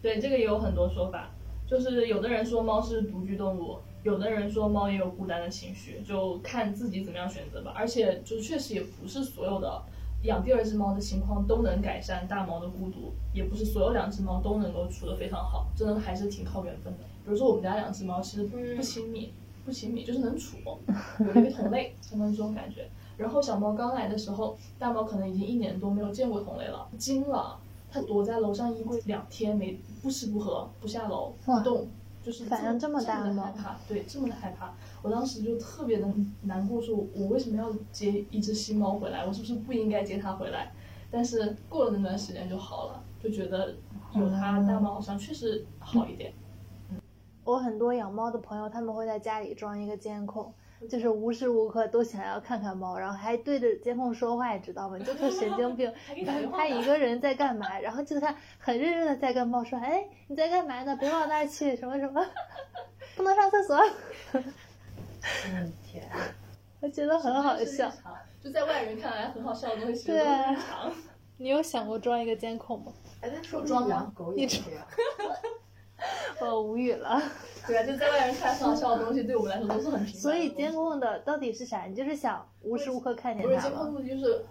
[0.00, 1.28] 对，这个也有很多说法，
[1.66, 7.72] 就是有的人说猫是独居动物，有的人说猫也有孤单的情绪，就看自己怎么样选择吧。
[7.76, 9.82] 而且就确实也不是所有的
[10.24, 17.00] 养第二只猫的情况都能改善大猫的孤独，也不是所有两只猫都能够处得非常好，真的还是挺靠缘分的。
[17.24, 19.32] 比如说我们家两只猫其实不亲密，
[19.64, 20.56] 不亲密就是能处，
[21.20, 22.88] 有一个同类，相当于这种感觉。
[23.16, 27.58] 然后小猫刚来的时候，大猫可能已经一年多没有见过同类了，惊了。
[27.94, 31.86] 它躲在楼上衣柜两天没不吃不喝不下楼不动，
[32.22, 34.72] 就是反正这么大这么的害怕，对，这么的害怕。
[35.02, 36.06] 我当时就特别的
[36.42, 39.26] 难过，说我为什么要接一只新猫回来？
[39.26, 40.72] 我是不是不应该接它回来？
[41.10, 43.74] 但是过了那段时间就好了，就觉得
[44.14, 46.32] 有它大猫好像确实好一点。
[46.90, 46.98] 嗯
[47.44, 50.54] 我很多养猫的朋友，他们会在家里装一个监控，
[50.88, 54.96] 就是无时无刻都想要看看猫，然后还对着监控说话，你知道吗？
[54.98, 55.92] 你 就特神经病
[56.52, 57.78] 他一个人在干嘛？
[57.80, 60.96] 然后就他很认真的在跟猫说：“哎，你在干嘛呢？
[60.96, 62.24] 别往那儿去，什么什么，
[63.16, 63.76] 不能上厕所。
[64.32, 66.08] 嗯，天。”
[66.80, 67.90] 我觉得很好笑。，
[68.42, 70.24] 就在外人看来很好笑的东西，对。
[71.38, 72.92] 你有想过装一个监控吗？
[73.20, 74.84] 哎，那说不装吗定养狗也是这样。
[76.40, 77.20] 我无语了。
[77.66, 80.18] 对啊，就在外人看来很好笑的东西，对我们来说都是很平凡的东西。
[80.18, 81.84] 所以监控的到底是啥？
[81.84, 83.60] 你就是想无时无刻看见不是？
[83.60, 84.44] 监控目的就是，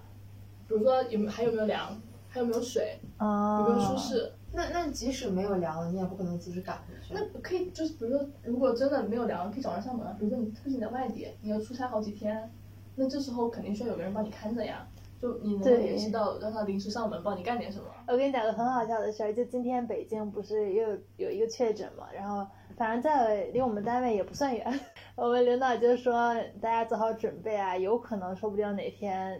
[0.68, 4.32] 比如说有没有还有没有凉，还有没有水，有啊没有舒适。
[4.54, 7.14] 那那即使没有粮了，你也不可能及时赶回去。
[7.14, 10.06] 那可以就是比如说，如果真的没有凉，可以找人上门。
[10.18, 12.50] 比如说你特别你在外地，你要出差好几天，
[12.96, 14.88] 那这时候肯定需要有个人帮你看着呀。
[15.22, 17.86] 就你能联系到让他临时上门帮你干点什么。
[18.08, 24.80] 我跟你讲个很好笑的事儿，就今天北京不是又有一个确诊嘛，然后反正在离我们单位也不算远，
[25.16, 29.40] 我们领导就说大家做好准备啊，有可能说不定哪天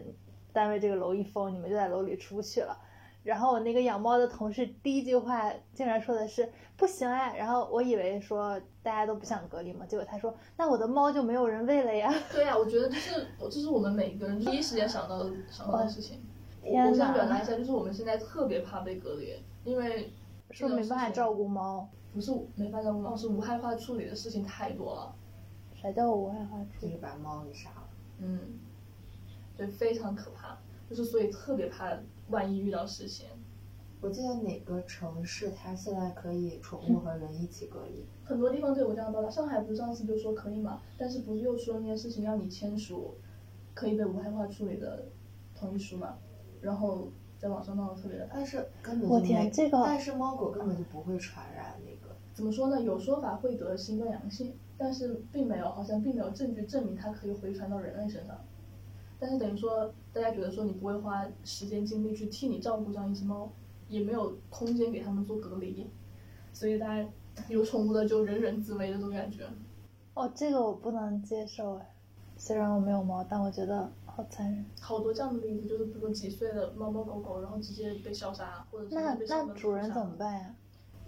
[0.52, 2.78] 单位这个楼一封，你们就在楼里出不去了。
[3.22, 12.12] 然后我那个养猫的同事第一句话竟然说的是不行哎，然后我以为说大家都不想隔离嘛，结果他说那我的猫就没有人喂了呀。
[12.32, 16.20] 对呀、我觉得这是这是我们每一个人第一时间想到的想到的事情。
[16.64, 20.12] 我想表达一下，就是我们现在特别怕被隔离，因为
[20.52, 25.12] 说没办法照顾猫，不是没办法照顾猫，是无害化处理的事情太多了。
[25.74, 26.82] 啥叫无害化处理？
[26.82, 27.88] 就是把猫给杀了。
[28.18, 28.38] 嗯，
[29.56, 30.56] 对，非常可怕，
[30.88, 31.96] 就是所以特别怕
[32.32, 33.26] 万一遇到事情。
[34.00, 38.04] 我记得哪个城市它现在可以宠物和人一起隔离？
[38.24, 43.14] 很多地方都有这样的报道，上海不是上次就说可以嘛，但是不是又说那件事情要你签署
[43.74, 45.04] 可以被无害化处理的
[45.54, 46.16] 同意书嘛？
[46.60, 48.32] 然后在网上闹得特别的大。
[48.34, 52.12] 但是根本我就没，天这个但是猫狗根本就不会传染那个。
[52.34, 52.82] 怎么说呢？
[52.82, 58.36] 有说法会得新冠阳性，但是并没有，好像并没有证据证明它可以回传到人类身上。
[59.22, 63.48] 但是等于说，大家觉得说你不会花时间精力去替你照顾这样一只猫，
[63.88, 65.88] 也没有空间给他们做隔离，
[66.52, 67.08] 所以大家
[67.48, 69.44] 有宠物的就人人自危的这种感觉。
[70.14, 71.94] 哦，这个我不能接受哎。
[72.36, 74.64] 虽然我没有猫，但我觉得好残忍。
[74.80, 80.16] 好多这样的例子，就是比如说几岁的猫猫狗狗，然后直接被消杀，或者是那那主人怎么？
[80.16, 80.52] 办呀？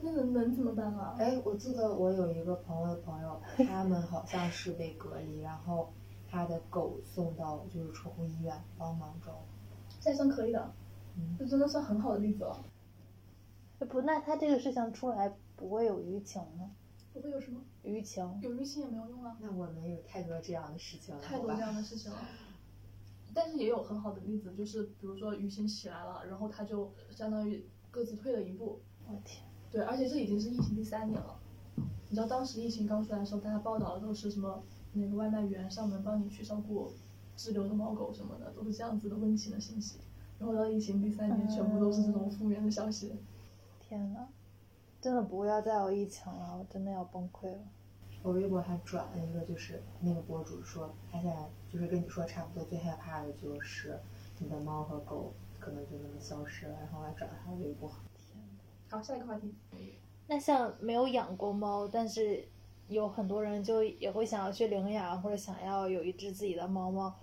[0.00, 1.16] 那能能怎么办啊？
[1.18, 5.92] 哎，我记得我有一个朋友的朋友，他们好像是被隔离，然后
[6.34, 9.94] 他的狗送到就是宠物医院帮忙照顾。
[10.00, 10.74] 现在算可以的，
[11.16, 12.64] 嗯这真的算很好的例子了。
[13.78, 16.72] 哎不，那他这个事情出来不会有舆情吗？
[17.12, 19.36] 不会有什么舆情，有舆情也没有用啊。
[19.40, 22.18] 那我们有太多这样的事情了，太多这样的事情了。
[23.32, 28.80] 但是也有很好的例子，就是比如说舆情起来了，然后他就相当于各自退了一步。
[29.06, 31.38] 我天，对，而且这已经是疫情第三年了。
[32.08, 34.62] 你知道当时疫情刚出来的时候，大家报道的都是什么
[34.94, 36.90] 那个外卖员上门帮你去照顾
[37.36, 39.98] 滞留的猫狗什么的，都是这样子的温情的信息。
[40.38, 43.14] 然后到疫情第三年，全部都是这种负面的消息。
[43.80, 44.26] 天呐，
[45.00, 47.58] 真的不要再有疫情了，我真的要崩溃了。
[48.22, 51.36] 我微博还转了一个，就是那个博主说，他现在
[51.70, 53.98] 就是跟你说差不多，最害怕的就是
[54.38, 57.90] 你的猫和狗可能就那么消失了，然后我还转了他微博。
[58.16, 58.42] 天
[58.88, 59.54] 好，下一个话题。
[60.26, 62.48] 那像没有养过猫，但是
[62.88, 67.14] 有很多人就也会想要去领养，或者想要有一只自己的猫猫。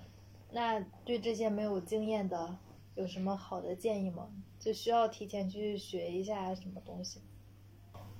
[0.52, 2.58] 那对这些没有经验的，
[2.96, 4.30] 有什么好的建议吗？
[4.60, 7.22] 就需要提前去学一下什么东西？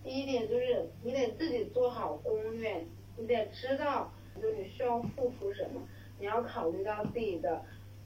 [0.04, 2.86] 第一点就是你得自己做好攻略，
[3.18, 5.82] 你得知道就你需要付出什么，
[6.20, 7.64] 你要考虑到自己的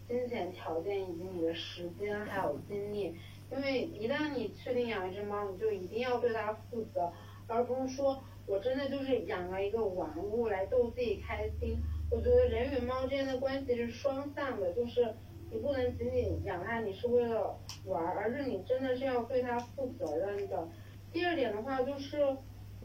[0.07, 3.15] 金钱条件以及你的时间还有精力，
[3.51, 7.13] 因为一旦你确定养一只猫，你就一定要对它负责，
[7.47, 11.81] 而不是说我真的就是养了一个玩物来逗自己开心。
[12.11, 15.13] 我觉得人与猫之间的关系是双向的，就是
[15.51, 20.67] 你不能仅仅养它，你是为了玩，而是你真的是要对它负责任的。
[21.11, 22.37] 第二点的话就是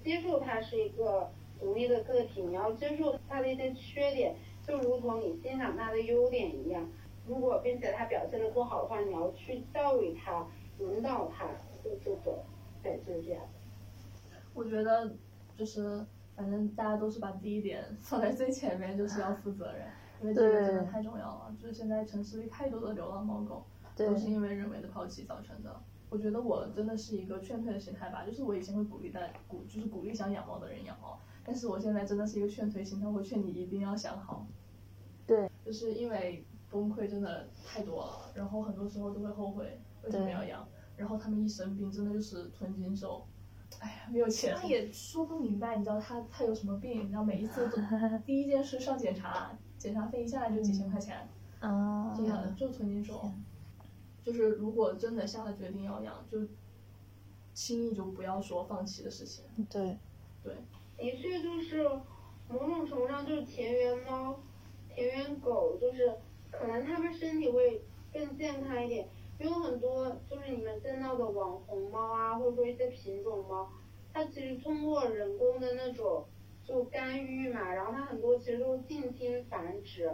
[0.03, 4.35] 接受它是一个独立的个体，你要接受它的一些缺点，
[4.66, 6.88] 就如同你欣赏它的优点一样。
[7.27, 11.46] 如果并且它表现的不好的话，你要去教育它、引导它，
[11.85, 12.42] 就这种，
[12.83, 13.42] 对，就是这样。
[14.55, 15.12] 我觉得
[15.61, 16.03] 就是，
[16.35, 19.87] 反正大家都是把第一点放在最前面，就是要负责任，
[20.23, 21.55] 因为这个真的太重要了。
[21.61, 23.62] 就是现在城市里太多的流浪猫狗，
[23.94, 25.79] 都是因为人为的抛弃造成的。
[26.09, 34.46] 我觉得我真的是一个劝退的心态吧，就是我以前会鼓励大鼓，就是鼓励想养猫的人养猫，但是我现在真的是一个劝退心态，我劝你一定要想好。
[35.27, 43.27] 对，就是因为崩溃真的太多了，然后很多时候都会后悔为什么要养，然后他们一生病真的就是吞金兽。
[43.79, 47.05] 哎呀，没有钱，他也说不明白，你知道他他有什么病？
[47.05, 47.77] 你知道每一次都
[48.27, 51.29] 第一件事上检查，检查费一下来就几千块钱，
[51.61, 53.31] 啊，真的就吞金兽。
[54.23, 56.39] 就是如果真的下了决定要养，就
[57.55, 59.45] 轻易就不要说放弃的事情。
[59.71, 59.97] 对，
[60.43, 60.55] 对，
[60.99, 61.89] 的确就是
[62.49, 64.39] 某种程度上就是田园猫、
[64.95, 66.17] 田园狗，就是
[66.51, 69.09] 可能它们身体会更健康一点。
[69.40, 73.70] 有很多就是你们见到的网红猫啊，或者说一些品种猫，
[74.12, 76.26] 它其实通过人工的那种
[76.62, 80.12] 就干预嘛，然后它很多其实都是近亲繁殖，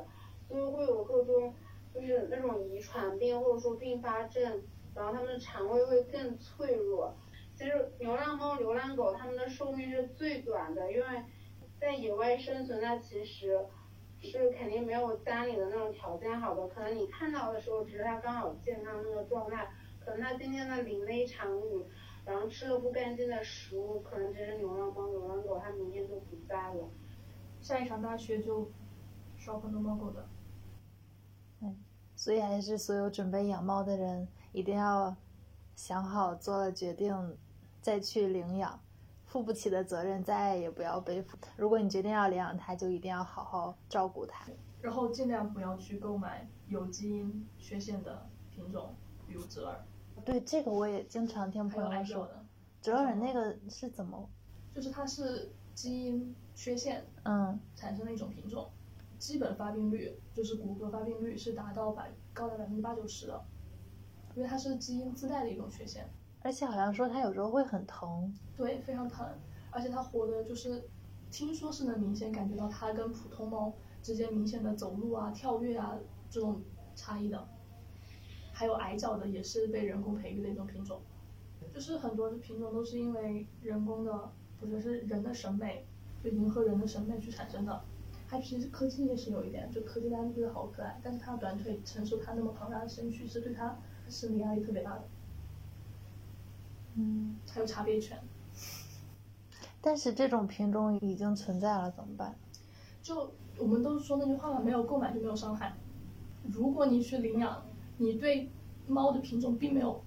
[0.48, 1.52] 所以会有各种
[1.92, 4.62] 就是那种遗传病或者说并发症，
[4.94, 7.12] 然后它们的肠胃会更脆弱。
[7.56, 11.06] 其实流浪猫、流浪狗它们的寿命是最短的，因为
[11.80, 13.66] 在野外生存，它其实
[14.20, 16.68] 是肯定没有家里的那种条件好的。
[16.68, 19.68] 可能你看到的时候，只是它刚好健康那个状态，
[20.00, 21.84] 可能它今天它淋了一场雨，
[22.24, 26.88] 然后吃了不干净的食物，可能这只流浪猫、流浪狗它明天就不在了。
[27.60, 28.70] 下一场大雪就
[29.36, 30.26] 烧很多猫狗的。
[32.18, 35.14] 所以还是所有准备养猫的人一定要
[35.74, 37.36] 想好做了决定
[37.82, 38.80] 再去领养，
[39.36, 41.36] 负不起的责任再爱也不要背负。
[41.58, 44.46] 如果你决定要领养它，就一定要好好照顾它。
[44.80, 48.94] 然后尽量不要去购买有基因缺陷的品种，
[49.26, 49.84] 比如折耳，
[50.24, 52.46] 对这个我也经常听朋友说，的，
[52.80, 54.26] 折耳那个是怎么？
[54.74, 58.70] 就是它是基因缺陷嗯产生的一种品种，
[59.18, 63.44] 基本发病率就是骨骼发病率是达到百高达百分之八九十的，
[64.34, 66.08] 因为它是基因自带的一种缺陷，
[66.46, 68.32] 而且好像说它有时候会很疼。
[68.56, 69.26] 对，非常疼，
[69.72, 70.88] 而且它活的就是，
[71.28, 75.98] 听说是能明显感觉到它跟普通猫之间明显的走路啊、跳跃啊
[76.30, 76.62] 这种
[76.94, 77.48] 差异的，
[78.52, 81.00] 还有矮脚的也是被人工培育的一种品种，
[81.74, 84.30] 就是很多的品种都是因为人工的
[84.60, 85.84] 或者是人的审美，
[86.22, 87.82] 就迎合人的审美去产生的。
[88.28, 93.76] 它其实柯基也是有一点，就柯基大家都觉得好可爱，但是它的短腿承受它那么庞大的身躯是对它
[94.08, 95.04] 生理压力特别大的。
[96.96, 98.18] 嗯，还有茶杯犬，
[99.80, 102.34] 但是这种品种已经存在了，怎么办？
[103.02, 105.76] 就我们都说那句话嘛，没有购买就没有伤害。
[106.50, 107.62] 如果你去领养，
[107.98, 108.50] 你对
[108.86, 110.02] 猫的品种并没有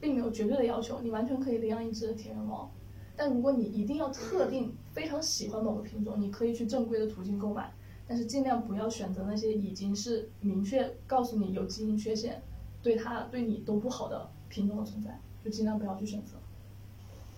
[0.00, 2.70] 并没有绝对的要求，你完全可以领养一只田园猫。
[3.16, 7.72] 但如果你一定要特定非常喜欢某个品种，你可以去正规的途径购买，
[8.06, 12.40] 但是尽量不要选择那些已经是明确告诉你有基因缺陷，
[12.80, 16.34] 对它对你都不好的品种的存在，就尽量不要去选择。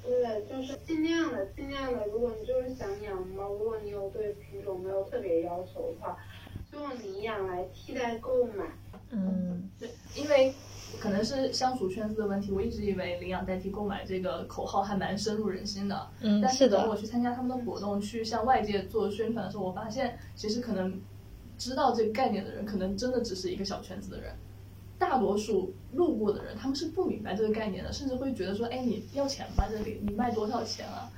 [0.02, 2.06] 对，就是尽量的，尽量的。
[2.06, 6.16] 如果你就是想养猫，如果你有对品种没有特别要求的话，
[6.72, 8.64] 就用领养来替代购买。
[9.10, 10.54] 嗯对，因为
[11.00, 16.08] 可能是相处圈子的问题，我一直以为领养代替购买这个口号还蛮深入人心的。
[16.20, 20.98] 嗯，但是的等我，去参加他们的活动，去向外界做宣传的时候，我发现其实可能
[21.58, 24.32] 知道这个概念的人，可能真的只是一个小圈子的人。
[25.00, 29.64] 大多数路过的人，他们是不明白这个概念的，甚至会觉得说：“哎，你要钱吗？
[29.68, 31.10] 这里你卖多少钱啊？”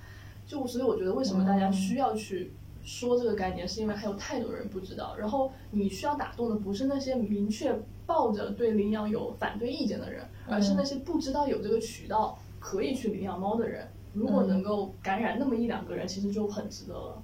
[0.46, 2.52] 就所以我觉得，为什么大家需要去
[2.84, 5.16] 说这个概念，是因为还有太多人不知道。
[5.16, 7.76] 然后你需要打动的不是那些明确
[8.06, 13.88] 抱着对领养有反对意见的人，而是那些不知道有这个渠道可以去领养猫的人。
[14.14, 17.22] 如果能够感染那么一两个人，其实就很值得了。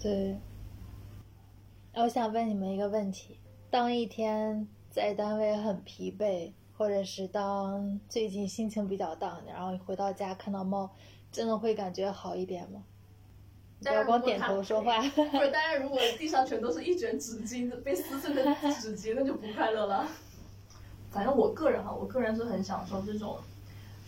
[0.00, 0.36] 对。
[1.94, 3.38] 我想问你们一个问题：
[3.70, 10.90] 当一天在单位很疲惫，或者是当最近心情比较 down，然后回到家看到猫，
[11.30, 12.82] 真的会感觉好一点吗？
[13.80, 15.00] 不要光点头说话。
[15.14, 18.42] 不是，当然，如果地上全都是一卷纸巾，被撕碎的
[18.80, 20.06] 纸巾，那就不快乐了。
[21.10, 23.38] 反正我个人哈，我个人是很享受这种，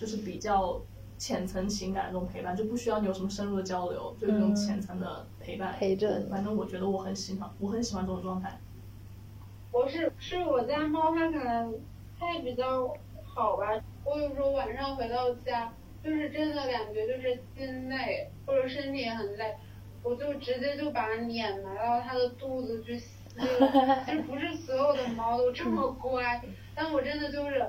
[0.01, 0.81] 就是比较
[1.17, 5.77] 浅层情感这种陪伴，就不需要你有什么深入的交流，就这种浅层的陪伴。
[5.79, 8.61] 陪着反正我觉得我很喜欢，我很喜欢这种状态。
[9.73, 11.75] 我是是我家猫，它可能
[12.21, 12.95] 它也比较
[13.25, 13.69] 好吧。
[14.05, 15.73] 我有时候晚上回到家，
[16.05, 19.55] 就是真的感觉就是心累，或者身体也很累，
[20.03, 23.07] 我就直接就把脸埋到它的肚子去吸
[23.39, 24.05] 了。
[24.05, 26.43] 其实不是所有的猫都这么乖，
[26.75, 27.67] 但我真的就是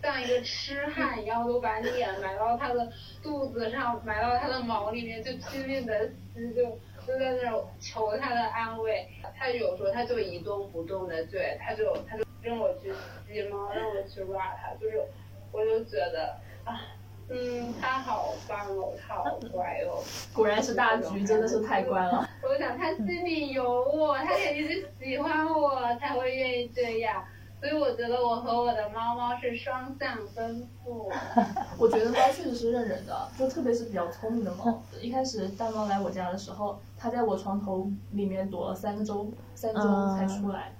[0.00, 2.88] 像一个痴汉一样，都把脸埋到它的
[3.20, 9.08] 肚子上，埋到它的毛里面，就拼命的吸，就就在那儿求他的安慰。
[9.36, 12.92] 他有时候他就一动不动的，对，他就他就让我去
[13.26, 15.02] 吸猫，让我去 rub 它，就是
[15.50, 16.80] 我就觉得啊，
[17.28, 20.02] 嗯，他好棒哦，他好乖哦。
[20.34, 22.28] 果然是大橘，真的是太乖了。
[22.42, 27.24] 我想他心里有我，他肯定是喜欢我才会愿意这样。
[27.62, 31.08] 所以我觉得我和我的猫猫是双向奔赴。
[31.78, 34.82] 我觉得猫确实是认人的，就特别是比较聪明的猫。
[35.00, 39.80] 一开始大猫来我家的时候，它在我床头里面躲了三个周，三周
[40.16, 40.74] 才出来。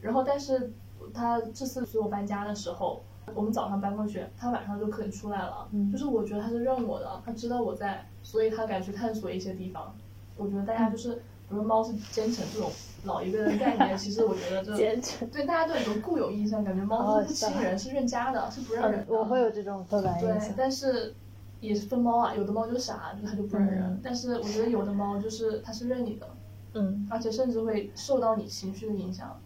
[0.00, 0.72] 然后，但是
[1.12, 3.02] 它这次随我搬家的时候，
[3.34, 5.66] 我们早上搬过去，它晚上就可以出来了。
[5.72, 9.92] 嗯就是我觉得它是认我的，它知道我在，所以它敢去探索一些地方。
[10.36, 12.70] 我觉得大家就是，比如猫是奸臣这种
[13.04, 15.28] 老一辈的概念，其实我觉得这奸臣。
[15.30, 19.14] 对大家都有一种固有印象，感觉猫是不亲人，是认家的，是不认人的。
[19.14, 20.54] 我会有这种刻板印对，。
[20.56, 21.14] 但是
[21.60, 23.82] 也是分猫啊，有的猫就傻，就它就不认人。
[23.82, 26.28] 嗯但是我觉得有的猫就是它是认你的，
[26.74, 29.40] 嗯，而且甚至会受到你情绪的影响。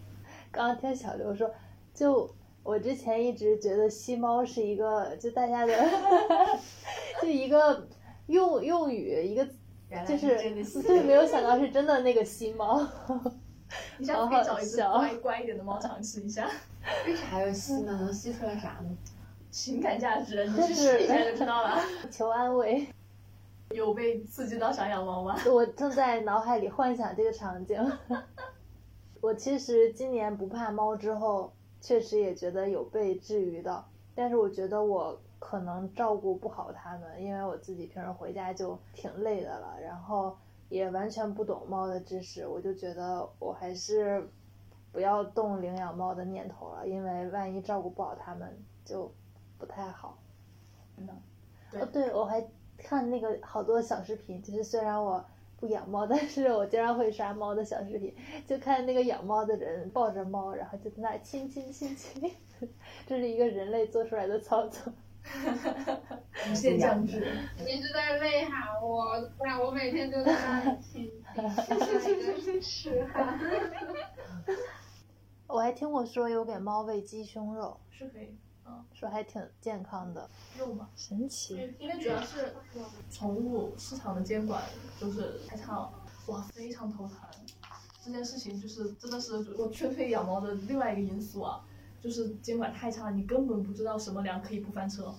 [0.50, 1.50] 刚刚听小刘说，
[1.94, 2.28] 就
[2.62, 5.72] 我之前一直觉得吸猫是一个，就大家的，
[7.22, 7.86] 就一个
[8.26, 9.46] 用用语，一个
[9.92, 12.80] 原来就是真的吸对，没有想到是真的那个吸猫。
[13.98, 16.48] 你下次可以找一只乖乖一点的猫尝试一下，
[17.06, 17.92] 为啥要吸呢？
[18.00, 18.96] 能吸出来啥呢？
[19.50, 21.78] 情感价值，你去试一下就知道了。
[22.10, 22.86] 求安慰，
[23.70, 25.36] 有被刺激到想养猫吗？
[25.46, 27.78] 我正在脑海里幻想这个场景。
[29.20, 40.36] 我其实今年不怕猫之后，确实也觉得有被治愈到，但是我觉得我可能照顾不好它们，因为我自己平时回家就挺累的了，然后
[40.68, 44.30] 也完全不懂猫的知识，我就觉得我还是
[44.92, 49.12] 不要动领养猫的念头了，因为万一照顾不好它们就
[49.58, 50.16] 不太好。
[50.96, 51.12] 真的，
[51.72, 52.46] 哦，对，我还
[52.78, 55.22] 看那个好多小视频，就是虽然我
[55.58, 58.14] 不养猫， 但是我经常会刷猫的小视频，
[58.46, 62.30] 就看那个养猫的人抱着猫，然后就在那儿亲亲亲亲，
[63.06, 64.92] 这是一个人类做出来的操作。
[66.50, 67.26] 无限降智。
[67.58, 71.10] 你是在内涵我，不然我每天就在那里亲
[72.40, 73.38] 亲，痴汉。
[75.46, 81.74] 我还听我说有给猫喂鸡胸肉，是可以，嗯，说还挺健康的，肉嘛，神奇。
[81.78, 82.54] 因为主要是
[83.10, 84.62] 宠物市场的监管
[84.98, 85.92] 就是太差了，
[86.28, 87.16] 哇，非常头疼。
[88.04, 91.64] 这件事情就是真的是我劝退养猫的另外一个因素啊，
[92.02, 95.14] 就是监管太差，你根本不知道什么粮可以不翻车。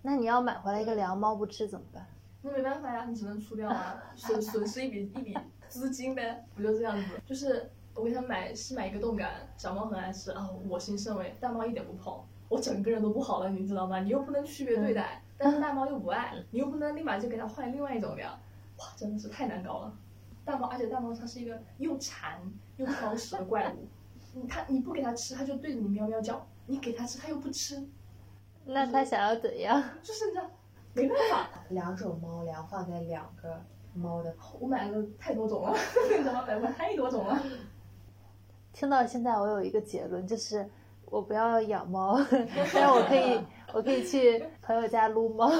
[0.00, 2.06] 那你要买回来一个粮，猫不吃怎么办？
[2.42, 5.36] 那没办法呀，你只能出掉啊，损损失一笔一笔
[5.68, 7.20] 资金呗，不就这样子？
[7.26, 14.00] 就是我给它买是买一个冻干，小猫很爱吃啊，我心甚慰，大猫一点不碰，我整个人都不好了，你知道吗？
[14.00, 18.32] 你又不能区别对待，但是 大猫又不爱，你又不能立马就给它换另外一种粮，
[18.78, 19.92] 哇，真的是太难搞了。
[20.44, 22.40] 大猫，而且大猫它是一个又馋
[22.76, 23.88] 又挑食的怪物，
[24.36, 27.82] 你它你不给它吃，它就对着你喵喵叫，你给它吃它又不吃，
[28.66, 29.82] 那它想要怎样？
[30.02, 30.50] 就是你知道，
[30.92, 31.48] 没办法。
[31.70, 33.58] 两种猫粮放在两个
[33.94, 35.74] 猫的我买了太多种了，
[36.12, 36.44] 你知道吗？
[36.46, 37.42] 买过太多种了。
[38.74, 40.68] 听到现在，我有一个结论，就是
[41.06, 43.40] 我不要养猫，但是我可以，
[43.72, 45.50] 我可以去朋友家撸猫。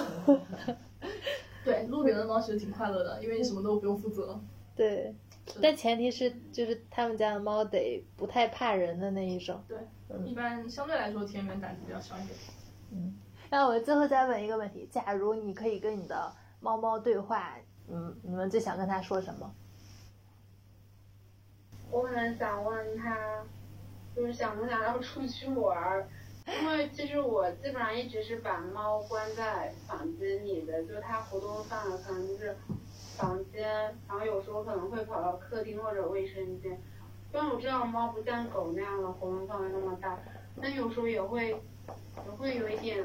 [1.65, 4.39] 对，撸别人的猫其实挺快乐的，因为你什么都不用负责。
[4.77, 5.17] 对，
[5.63, 9.63] 但前提是就是他们家的猫得不太怕人的那一种。
[9.69, 9.79] 对，
[10.25, 12.39] 一般相对来说田园胆子比较小一点。
[12.93, 13.17] 嗯
[13.49, 17.57] 那我最后再问一个问题：假如你可以跟你的猫猫对话，
[17.89, 19.55] 嗯，你们最想跟它说什么？
[21.93, 23.45] 我可能想问他，
[24.17, 26.09] 就是想不想要出去玩儿？
[26.61, 32.57] 因为其实我基本上一直是把猫关在房间里的，就它活动范围可能就是
[33.17, 33.69] 房间，
[34.09, 36.81] 然后有时候可能会跑到客厅或者卫生间。
[37.31, 40.19] 虽然我知道猫不像狗那样的活动范围那么大，
[40.61, 43.05] 但有时候也会也会有一点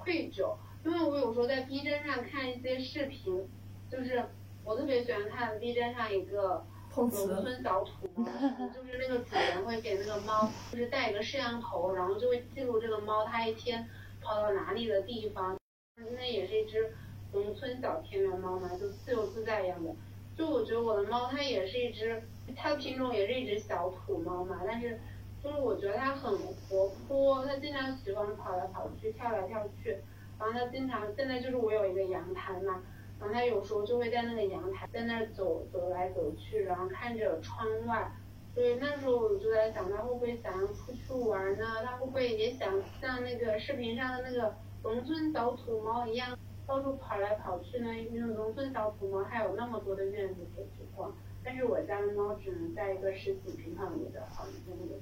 [0.00, 0.54] 愧疚，
[0.84, 3.48] 因为我有时候在 B 站上看一些视频，
[3.90, 4.24] 就是
[4.64, 6.64] 我特别喜欢看 B 站上一个。
[6.94, 8.26] 农，村小土猫，
[8.68, 13.88] 就是那个主人会给那个猫，就是带一个摄像头，然后就会记录这个猫它一天
[14.20, 15.56] 跑到哪里的地方。
[15.96, 16.92] 那也是一只
[17.32, 19.94] 农村小田园猫嘛，就自由自在一样的。
[20.36, 22.22] 就我觉得我的猫它也是一只，
[22.56, 24.98] 它的品种也是一只小土猫嘛，但是
[25.42, 29.98] 就是我觉得它很活泼，它经常喜欢跑来跑去、跳来跳去。
[30.38, 32.82] 然后它经常现在就是我有一个阳台嘛。
[33.20, 38.10] 然后它有时候就会在那个阳台，在那儿走走来走去，然后看着窗外。
[38.54, 41.64] 所以那时候我就在想，它会不会想要出去玩呢？
[41.84, 46.36] 它会不会也想像那个视频上的那个农村小土猫一样，
[46.66, 47.94] 到处跑来跑去呢？
[47.96, 55.00] 因为农村小土猫还有那么多的院子可以去逛，但是我家的猫只能在一个十几平方米的房间里，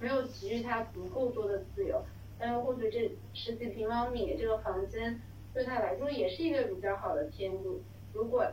[0.00, 2.02] 没有给予它足够多的自由。
[2.38, 5.20] 但是或许这十几平方米这个房间。
[5.54, 7.80] 对他来说也是一个比较好的天路。
[8.12, 8.44] 如果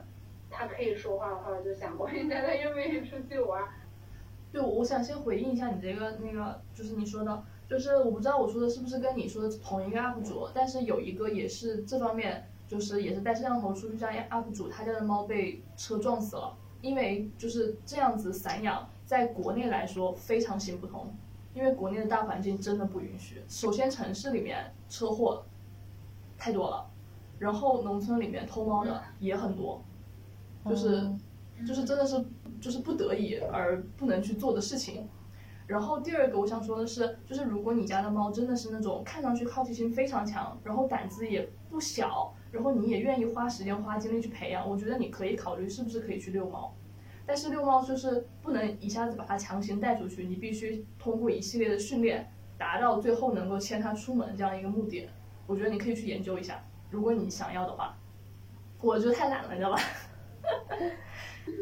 [0.52, 3.68] 他可以说话的话，我就想问一下它愿不愿意出去玩。
[4.52, 21.16] 对，我想先回应一下你这个那个，就是你说的，就是我不知道我说的是不是跟你说的同一个 UP 主，但是有一个也是这方面，就是也是带摄像头出去家 UP 主，他家的猫被车撞死了，因为就是这样子散养，在国内来说非常行不通，
[21.54, 23.42] 因为国内的大环境真的不允许。
[23.48, 25.46] 首先城市里面车祸
[26.38, 26.86] 太多了。
[27.40, 29.82] 然后农村里面偷猫的也很多，
[30.66, 31.10] 就是
[31.66, 32.22] 就是真的是
[32.60, 35.08] 就是不得已而不能去做的事情。
[35.72, 46.76] 然后第二个我想说的是，就是如果你家的猫真的是那种看上去好奇心非常强，然后胆子也不小，然后你也愿意花时间花精力去培养，我觉得你可以考虑是不是可以去遛猫。
[47.26, 55.08] 但是遛猫就是不能一下子把它强行带出去，你必须通过一系列的训练，达到最后能够牵它出门这样一个目的。
[55.48, 56.62] 我觉得你可以去研究一下。
[56.90, 57.98] 如果你想要的话，
[58.82, 59.80] 我就太懒了，你知道吧？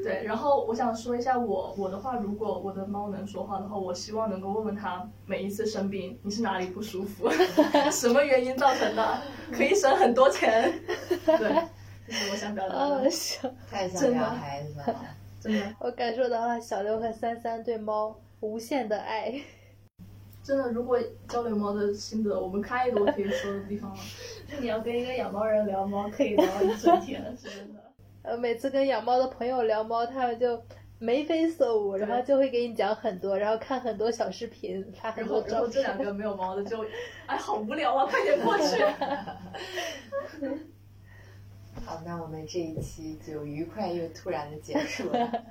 [0.03, 7.29] 对，然后我想说一下我我的话，如果我的猫能说话的话，我希望能够问问它每一次生病你是哪里不舒服，
[7.91, 9.21] 什么原因造成的，
[9.51, 10.71] 可以省很多钱。
[11.25, 11.63] 对，
[12.07, 13.09] 这是我想表达的。
[13.69, 15.05] 太想真孩子了，
[15.39, 15.75] 真的。
[15.79, 19.33] 我感受到了小刘和三三对猫无限的爱。
[20.41, 23.97] 真的，如果交流猫的心得，我们开一个我可以说的地方了。
[24.49, 27.78] 就你要跟一个养猫人聊猫，可以聊一整天，真的。
[28.31, 30.61] 我每次跟养猫的朋友聊猫，他们就
[30.99, 34.85] 眉飞色舞，然后就会给你讲很多，然后看很多小视频。
[35.01, 36.85] 然后之后这两个没有猫的就，
[37.25, 38.83] 哎，好无聊啊，快点过去。
[41.85, 45.45] 好，那我们这一期就愉快又突然的结束了。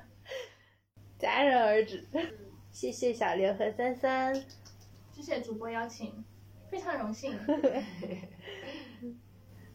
[1.19, 2.07] 戛然而止。
[2.71, 4.33] 谢谢小刘和三三，
[5.11, 6.23] 谢谢主播邀请，
[6.69, 7.37] 非常荣幸。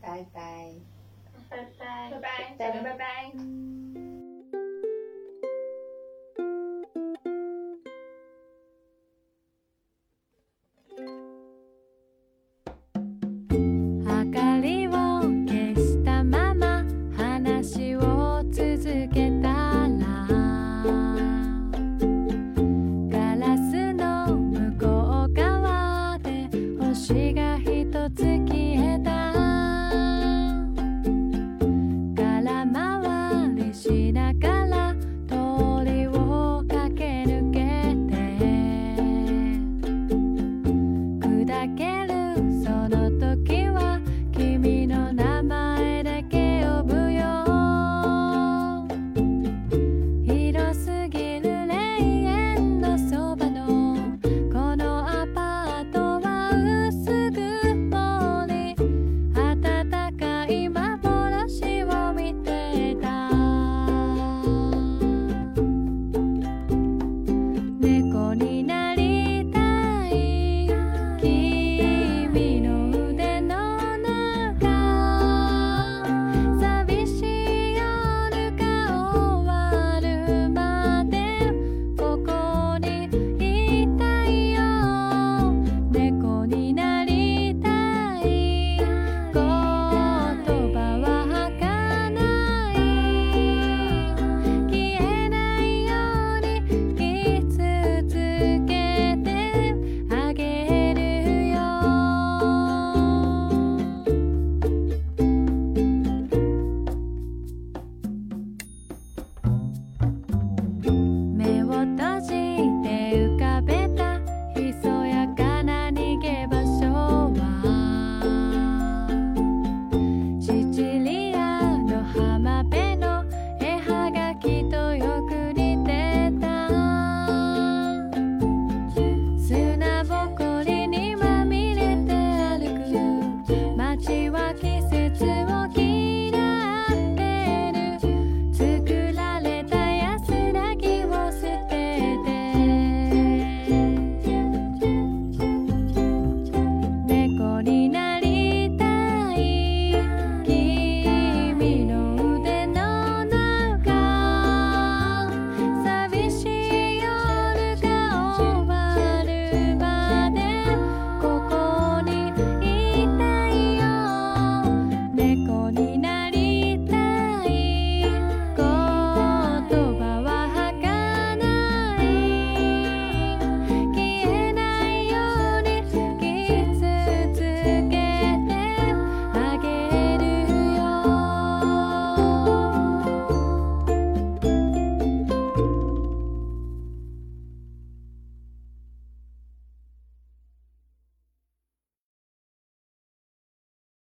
[0.01, 0.94] 拜拜。
[1.49, 2.11] 拜拜。
[2.11, 4.24] 拜拜小明拜拜。